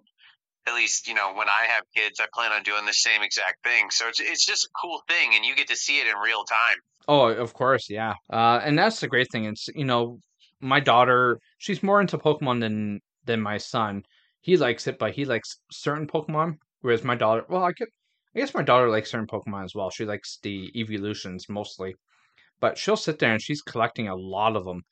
at 0.67 0.73
least 0.73 1.07
you 1.07 1.13
know 1.13 1.33
when 1.33 1.47
I 1.47 1.65
have 1.67 1.83
kids, 1.95 2.19
I 2.19 2.25
plan 2.33 2.51
on 2.51 2.63
doing 2.63 2.85
the 2.85 2.93
same 2.93 3.21
exact 3.21 3.63
thing. 3.63 3.89
So 3.91 4.07
it's 4.07 4.19
it's 4.19 4.45
just 4.45 4.65
a 4.65 4.69
cool 4.81 5.01
thing, 5.07 5.31
and 5.35 5.45
you 5.45 5.55
get 5.55 5.67
to 5.67 5.75
see 5.75 5.99
it 5.99 6.07
in 6.07 6.15
real 6.17 6.43
time. 6.43 6.77
Oh, 7.07 7.27
of 7.27 7.53
course, 7.53 7.89
yeah. 7.89 8.13
Uh, 8.31 8.59
and 8.63 8.77
that's 8.77 8.99
the 8.99 9.07
great 9.07 9.31
thing. 9.31 9.45
It's 9.45 9.67
you 9.75 9.85
know, 9.85 10.19
my 10.59 10.79
daughter, 10.79 11.39
she's 11.57 11.83
more 11.83 12.01
into 12.01 12.17
Pokemon 12.17 12.61
than 12.61 13.01
than 13.25 13.41
my 13.41 13.57
son. 13.57 14.03
He 14.41 14.57
likes 14.57 14.87
it, 14.87 14.99
but 14.99 15.13
he 15.13 15.25
likes 15.25 15.59
certain 15.71 16.07
Pokemon, 16.07 16.57
whereas 16.81 17.03
my 17.03 17.15
daughter, 17.15 17.45
well, 17.49 17.63
I 17.63 17.73
could, 17.73 17.87
I 18.35 18.39
guess 18.39 18.53
my 18.53 18.63
daughter 18.63 18.89
likes 18.89 19.11
certain 19.11 19.27
Pokemon 19.27 19.63
as 19.63 19.75
well. 19.75 19.89
She 19.89 20.05
likes 20.05 20.39
the 20.41 20.71
evolutions 20.75 21.47
mostly, 21.49 21.95
but 22.59 22.77
she'll 22.77 22.97
sit 22.97 23.19
there 23.19 23.31
and 23.31 23.41
she's 23.41 23.61
collecting 23.61 24.07
a 24.07 24.15
lot 24.15 24.55
of 24.55 24.65
them. 24.65 24.83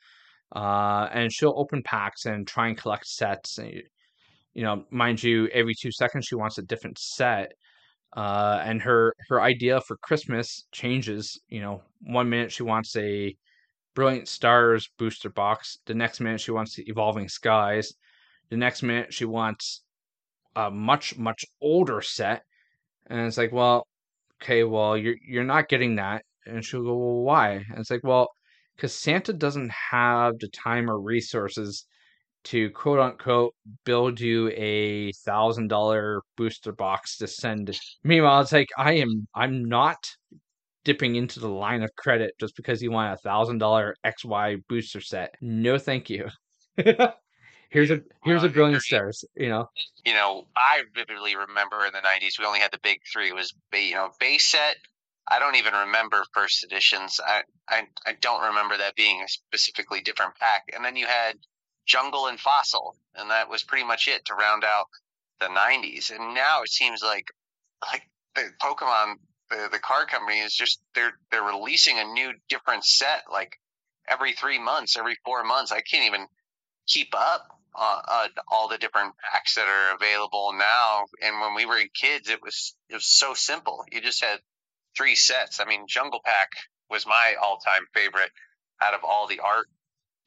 Uh, 0.56 1.10
and 1.12 1.34
she'll 1.34 1.54
open 1.58 1.82
packs 1.84 2.26
and 2.26 2.48
try 2.48 2.68
and 2.68 2.78
collect 2.78 3.08
sets 3.08 3.58
And, 3.58 3.82
you 4.54 4.64
know, 4.64 4.86
mind 4.92 5.24
you, 5.24 5.48
every 5.48 5.74
two 5.80 5.92
seconds 5.92 6.26
she 6.28 6.36
wants 6.36 6.58
a 6.58 6.62
different 6.62 7.00
set. 7.00 7.54
Uh, 8.16 8.62
and 8.64 8.82
her 8.84 9.16
her 9.28 9.42
idea 9.42 9.82
for 9.82 9.98
Christmas 9.98 10.68
changes. 10.72 11.40
You 11.48 11.62
know, 11.62 11.82
one 12.02 12.30
minute 12.30 12.52
she 12.52 12.64
wants 12.64 12.96
a 12.96 13.36
Brilliant 13.96 14.28
Stars 14.28 14.90
booster 15.00 15.30
box. 15.30 15.80
The 15.86 15.96
next 15.96 16.20
minute 16.20 16.42
she 16.42 16.52
wants 16.52 16.76
the 16.76 16.84
Evolving 16.88 17.28
Skies. 17.28 17.94
The 18.50 18.58
next 18.58 18.84
minute 18.84 19.14
she 19.14 19.26
wants 19.26 19.83
a 20.56 20.72
much 20.72 21.18
much 21.18 21.46
older 21.62 22.02
set. 22.02 22.44
And 23.08 23.28
it's 23.28 23.38
like, 23.38 23.52
well, 23.52 23.88
okay, 24.42 24.64
well 24.64 24.98
you're 24.98 25.18
you're 25.28 25.44
not 25.44 25.70
getting 25.70 25.96
that. 25.98 26.24
And 26.46 26.64
she'll 26.66 26.84
go, 26.84 26.96
well, 26.98 27.24
why? 27.24 27.52
And 27.70 27.80
it's 27.80 27.92
like, 27.92 28.04
well, 28.04 28.30
because 28.76 28.96
Santa 28.96 29.34
doesn't 29.34 29.72
have 29.92 30.34
the 30.40 30.50
time 30.50 30.90
or 30.90 31.00
resources 31.00 31.86
to 32.46 32.70
quote 32.72 33.00
unquote 33.00 33.56
build 33.86 34.20
you 34.20 34.50
a 34.56 35.12
thousand 35.26 35.70
dollar 35.70 36.22
booster 36.38 36.72
box 36.74 37.18
to 37.18 37.28
send. 37.28 37.78
Meanwhile, 38.04 38.42
it's 38.42 38.52
like 38.52 38.70
I 38.78 38.94
am 38.94 39.28
I'm 39.36 39.66
not 39.66 39.98
dipping 40.84 41.16
into 41.16 41.40
the 41.40 41.50
line 41.50 41.84
of 41.84 41.96
credit 41.96 42.34
just 42.40 42.56
because 42.56 42.82
you 42.82 42.92
want 42.92 43.14
a 43.14 43.18
thousand 43.18 43.60
dollar 43.60 43.96
XY 44.06 44.58
booster 44.68 45.02
set. 45.02 45.34
No, 45.42 45.78
thank 45.78 46.10
you. 46.10 46.28
here's 47.74 47.92
a 47.92 48.02
here's 48.24 48.44
a 48.44 48.50
brilliant 48.50 48.84
stars. 48.84 49.26
You 49.36 49.50
know. 49.50 49.70
You 50.06 50.14
know, 50.14 50.48
I 50.56 50.84
vividly 50.96 51.36
remember 51.36 51.86
in 51.86 51.92
the 51.92 52.00
'90s 52.00 52.40
we 52.40 52.46
only 52.46 52.60
had 52.60 52.72
the 52.72 52.80
big 52.82 53.00
three. 53.12 53.30
It 53.30 53.36
was 53.36 53.54
you 53.74 53.96
know 53.96 54.12
base 54.20 54.46
set. 54.46 54.78
I 55.28 55.40
don't 55.40 55.56
even 55.56 55.74
remember 55.74 56.24
first 56.34 56.64
editions. 56.64 57.20
I, 57.26 57.42
I 57.68 57.88
I 58.06 58.14
don't 58.22 58.48
remember 58.48 58.78
that 58.78 58.96
being 58.96 59.22
a 59.22 59.28
specifically 59.28 60.02
different 60.02 60.36
pack. 60.36 60.70
And 60.74 60.86
then 60.86 60.96
you 60.96 61.08
had 61.08 61.34
Jungle 61.86 62.28
and 62.28 62.40
Fossil, 62.40 62.96
and 63.16 63.32
that 63.32 63.50
was 63.50 63.64
pretty 63.64 63.86
much 63.86 64.08
it 64.08 64.26
to 64.26 64.36
round 64.36 64.64
out 64.64 64.86
the 65.40 65.48
90s. 65.48 66.12
And 66.12 66.34
now 66.34 66.62
it 66.62 66.70
seems 66.70 67.02
like 67.02 67.28
like 67.82 68.04
the 68.36 68.50
Pokemon, 68.62 69.16
the, 69.50 69.70
the 69.72 69.80
card 69.80 70.08
company 70.10 70.40
is 70.40 70.54
just 70.54 70.80
they're 70.94 71.14
they're 71.32 71.44
releasing 71.44 71.98
a 72.00 72.06
new 72.06 72.34
different 72.50 72.84
set 72.84 73.24
like 73.32 73.58
every 74.08 74.34
three 74.34 74.60
months, 74.60 74.98
every 74.98 75.18
four 75.26 75.44
months. 75.44 75.72
I 75.72 75.82
can't 75.82 76.06
even 76.06 76.28
keep 76.88 77.14
up 77.16 77.53
uh, 77.76 78.02
uh, 78.08 78.28
all 78.48 78.68
the 78.68 78.78
different 78.78 79.14
packs 79.32 79.56
that 79.56 79.68
are 79.68 79.96
available 79.96 80.54
now. 80.54 81.06
And 81.22 81.42
when 81.42 81.56
we 81.56 81.66
were 81.66 81.82
kids, 81.94 82.30
it 82.30 82.42
was 82.42 82.76
it 82.90 82.96
was 82.96 83.06
so 83.06 83.34
simple. 83.34 83.84
You 83.92 84.02
just 84.02 84.24
had 84.24 84.40
three 84.96 85.16
sets. 85.16 85.60
I 85.60 85.66
mean, 85.66 85.86
Jungle 85.88 86.22
Pack 86.24 86.50
was 86.90 87.06
my 87.06 87.36
all 87.42 87.58
time 87.58 87.86
favorite 87.94 88.32
out 88.82 88.94
of 88.94 89.04
all 89.04 89.28
the 89.28 89.40
art 89.40 89.68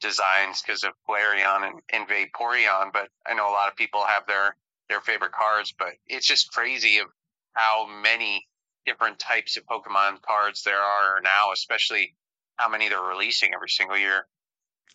designs 0.01 0.61
because 0.61 0.83
of 0.83 0.91
Flareon 1.09 1.67
and, 1.67 1.81
and 1.91 2.07
Vaporeon, 2.07 2.93
but 2.93 3.09
I 3.25 3.33
know 3.33 3.49
a 3.49 3.51
lot 3.51 3.69
of 3.69 3.75
people 3.75 4.03
have 4.05 4.27
their 4.27 4.55
their 4.89 5.01
favorite 5.01 5.31
cards. 5.31 5.73
But 5.77 5.93
it's 6.07 6.27
just 6.27 6.51
crazy 6.51 6.99
of 6.99 7.07
how 7.53 7.87
many 7.87 8.47
different 8.85 9.19
types 9.19 9.57
of 9.57 9.65
Pokemon 9.65 10.21
cards 10.21 10.63
there 10.63 10.79
are 10.79 11.21
now, 11.21 11.51
especially 11.53 12.15
how 12.55 12.69
many 12.69 12.89
they're 12.89 13.01
releasing 13.01 13.53
every 13.53 13.69
single 13.69 13.97
year. 13.97 14.25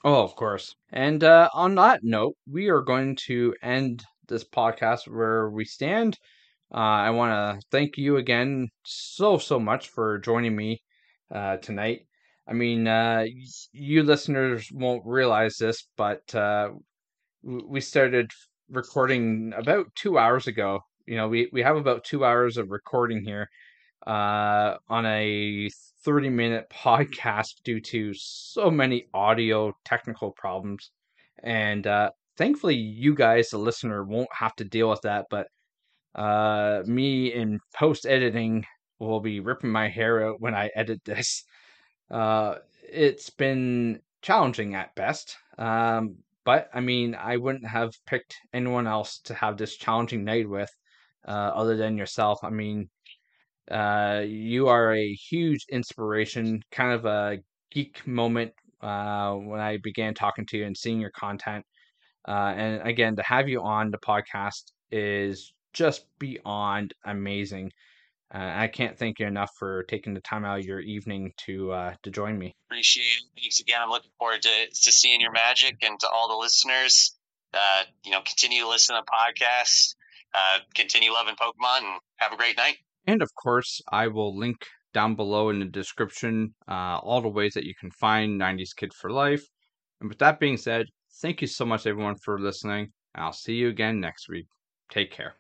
Oh, 0.05 0.22
of 0.22 0.35
course. 0.37 0.74
And 0.90 1.22
uh, 1.24 1.48
on 1.55 1.74
that 1.76 2.00
note, 2.02 2.37
we 2.50 2.68
are 2.68 2.81
going 2.83 3.16
to 3.26 3.55
end 3.62 4.05
this 4.28 4.44
podcast 4.44 5.09
where 5.09 5.48
we 5.50 5.64
stand. 5.64 6.18
Uh, 6.74 6.78
I 7.07 7.11
want 7.11 7.33
to 7.61 7.66
thank 7.70 7.98
you 7.98 8.16
again 8.16 8.68
so, 8.85 9.38
so 9.38 9.61
much 9.61 9.88
for 9.90 10.18
joining 10.18 10.57
me 10.57 10.83
uh, 11.33 11.59
tonight. 11.59 12.07
I 12.48 12.55
mean, 12.55 12.88
uh, 12.88 13.26
you 13.72 14.02
listeners 14.02 14.68
won't 14.72 15.07
realize 15.07 15.57
this, 15.59 15.88
but 15.96 16.35
uh, 16.35 16.70
we 17.42 17.81
started 17.81 18.31
recording 18.70 19.52
about 19.57 19.94
two 19.94 20.18
hours 20.18 20.46
ago. 20.46 20.81
You 21.07 21.16
know, 21.16 21.28
we, 21.28 21.48
we 21.52 21.62
have 21.62 21.76
about 21.76 22.05
two 22.05 22.24
hours 22.24 22.57
of 22.57 22.70
recording 22.70 23.24
here 23.24 23.48
uh, 24.07 24.76
on 24.88 25.07
a 25.07 25.70
30 26.05 26.31
minute 26.31 26.71
podcast 26.71 27.62
due 27.65 27.81
to 27.81 28.12
so 28.15 28.71
many 28.71 29.07
audio 29.15 29.73
technical 29.85 30.33
problems. 30.33 30.90
And 31.42 31.87
uh, 31.87 32.11
thankfully, 32.37 32.77
you 32.77 33.15
guys, 33.15 33.50
the 33.50 33.59
listener, 33.59 34.05
won't 34.05 34.33
have 34.33 34.55
to 34.57 34.65
deal 34.65 34.90
with 34.90 35.03
that. 35.03 35.27
But 35.31 35.48
uh, 36.15 36.83
me 36.87 37.33
in 37.33 37.61
post 37.75 38.07
editing 38.07 38.65
will 38.98 39.21
be 39.21 39.40
ripping 39.40 39.71
my 39.71 39.88
hair 39.88 40.27
out 40.27 40.40
when 40.40 40.55
I 40.55 40.71
edit 40.75 41.05
this. 41.05 41.44
Uh, 42.11 42.57
it's 42.88 43.31
been 43.31 44.00
challenging 44.21 44.75
at 44.75 44.94
best. 44.94 45.37
Um, 45.59 46.17
but 46.44 46.69
I 46.75 46.81
mean, 46.81 47.15
I 47.15 47.37
wouldn't 47.37 47.67
have 47.67 47.92
picked 48.07 48.37
anyone 48.53 48.87
else 48.87 49.19
to 49.25 49.35
have 49.35 49.57
this 49.57 49.77
challenging 49.77 50.25
night 50.25 50.48
with, 50.48 50.71
uh, 51.27 51.31
other 51.55 51.77
than 51.77 51.96
yourself. 51.96 52.40
I 52.42 52.50
mean, 52.50 52.88
uh, 53.71 54.23
you 54.27 54.69
are 54.69 54.94
a 54.94 55.13
huge 55.13 55.65
inspiration, 55.71 56.63
kind 56.71 56.92
of 56.92 57.04
a 57.04 57.38
geek 57.71 58.06
moment 58.06 58.52
uh, 58.81 59.35
when 59.35 59.60
I 59.60 59.79
began 59.83 60.15
talking 60.15 60.46
to 60.46 60.58
you 60.58 60.67
and 60.67 60.77
seeing 60.77 61.00
your 61.00 61.10
content. 61.10 61.65
Uh, 62.27 62.52
and 62.56 62.88
again, 62.88 63.17
to 63.17 63.23
have 63.23 63.48
you 63.48 63.63
on 63.63 63.90
the 63.90 63.98
podcast 63.98 64.73
is 64.90 65.52
just 65.73 66.06
beyond 66.19 66.94
amazing. 67.04 67.71
Uh, 68.35 68.52
I 68.54 68.69
can't 68.69 68.98
thank 68.98 69.19
you 69.19 69.27
enough 69.27 69.50
for 69.58 69.83
taking 69.85 70.15
the 70.15 70.21
time 70.21 70.44
out 70.44 70.60
of 70.60 70.65
your 70.65 70.81
evening 70.81 71.33
to 71.46 71.73
uh, 71.73 71.94
to 72.02 72.10
join 72.10 72.38
me. 72.38 72.54
Appreciate 72.71 73.02
it. 73.02 73.40
Thanks 73.40 73.60
again. 73.60 73.81
I'm 73.83 73.90
looking 73.90 74.10
forward 74.19 74.42
to 74.42 74.48
to 74.48 74.92
seeing 74.92 75.21
your 75.21 75.33
magic 75.33 75.77
and 75.83 76.00
to 76.00 76.08
all 76.08 76.29
the 76.29 76.37
listeners. 76.37 77.15
Uh, 77.52 77.83
you 78.04 78.10
know, 78.10 78.21
continue 78.25 78.63
to 78.63 78.69
listen 78.69 78.96
to 78.96 79.02
podcasts. 79.02 79.94
Uh, 80.35 80.60
continue 80.75 81.13
loving 81.13 81.35
Pokemon 81.35 81.79
and 81.79 82.00
have 82.17 82.33
a 82.33 82.37
great 82.37 82.56
night. 82.56 82.77
And 83.07 83.23
of 83.23 83.31
course, 83.35 83.81
I 83.90 84.09
will 84.09 84.37
link 84.37 84.67
down 84.94 85.15
below 85.15 85.50
in 85.50 85.59
the 85.59 85.65
description 85.65 86.55
uh, 86.69 86.98
all 86.98 87.21
the 87.21 87.29
ways 87.29 87.55
that 87.55 87.65
you 87.65 87.75
can 87.79 87.90
find 87.90 88.40
90s 88.40 88.77
Kid 88.77 88.92
for 88.94 89.11
Life. 89.11 89.44
And 90.00 90.09
with 90.09 90.19
that 90.19 90.38
being 90.38 90.57
said, 90.57 90.87
thank 91.21 91.40
you 91.40 91.46
so 91.46 91.65
much, 91.65 91.87
everyone, 91.87 92.17
for 92.17 92.38
listening. 92.38 92.92
I'll 93.15 93.33
see 93.33 93.55
you 93.55 93.69
again 93.69 94.00
next 94.00 94.29
week. 94.29 94.46
Take 94.90 95.13
care. 95.13 95.35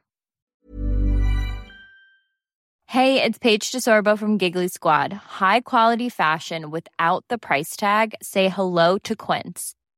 Hey, 2.86 3.22
it's 3.22 3.38
Paige 3.38 3.70
DeSorbo 3.70 4.18
from 4.18 4.36
Giggly 4.36 4.68
Squad. 4.68 5.12
High 5.12 5.60
quality 5.60 6.10
fashion 6.10 6.70
without 6.70 7.24
the 7.28 7.38
price 7.38 7.74
tag? 7.74 8.14
Say 8.22 8.50
hello 8.50 8.98
to 8.98 9.16
Quince. 9.16 9.74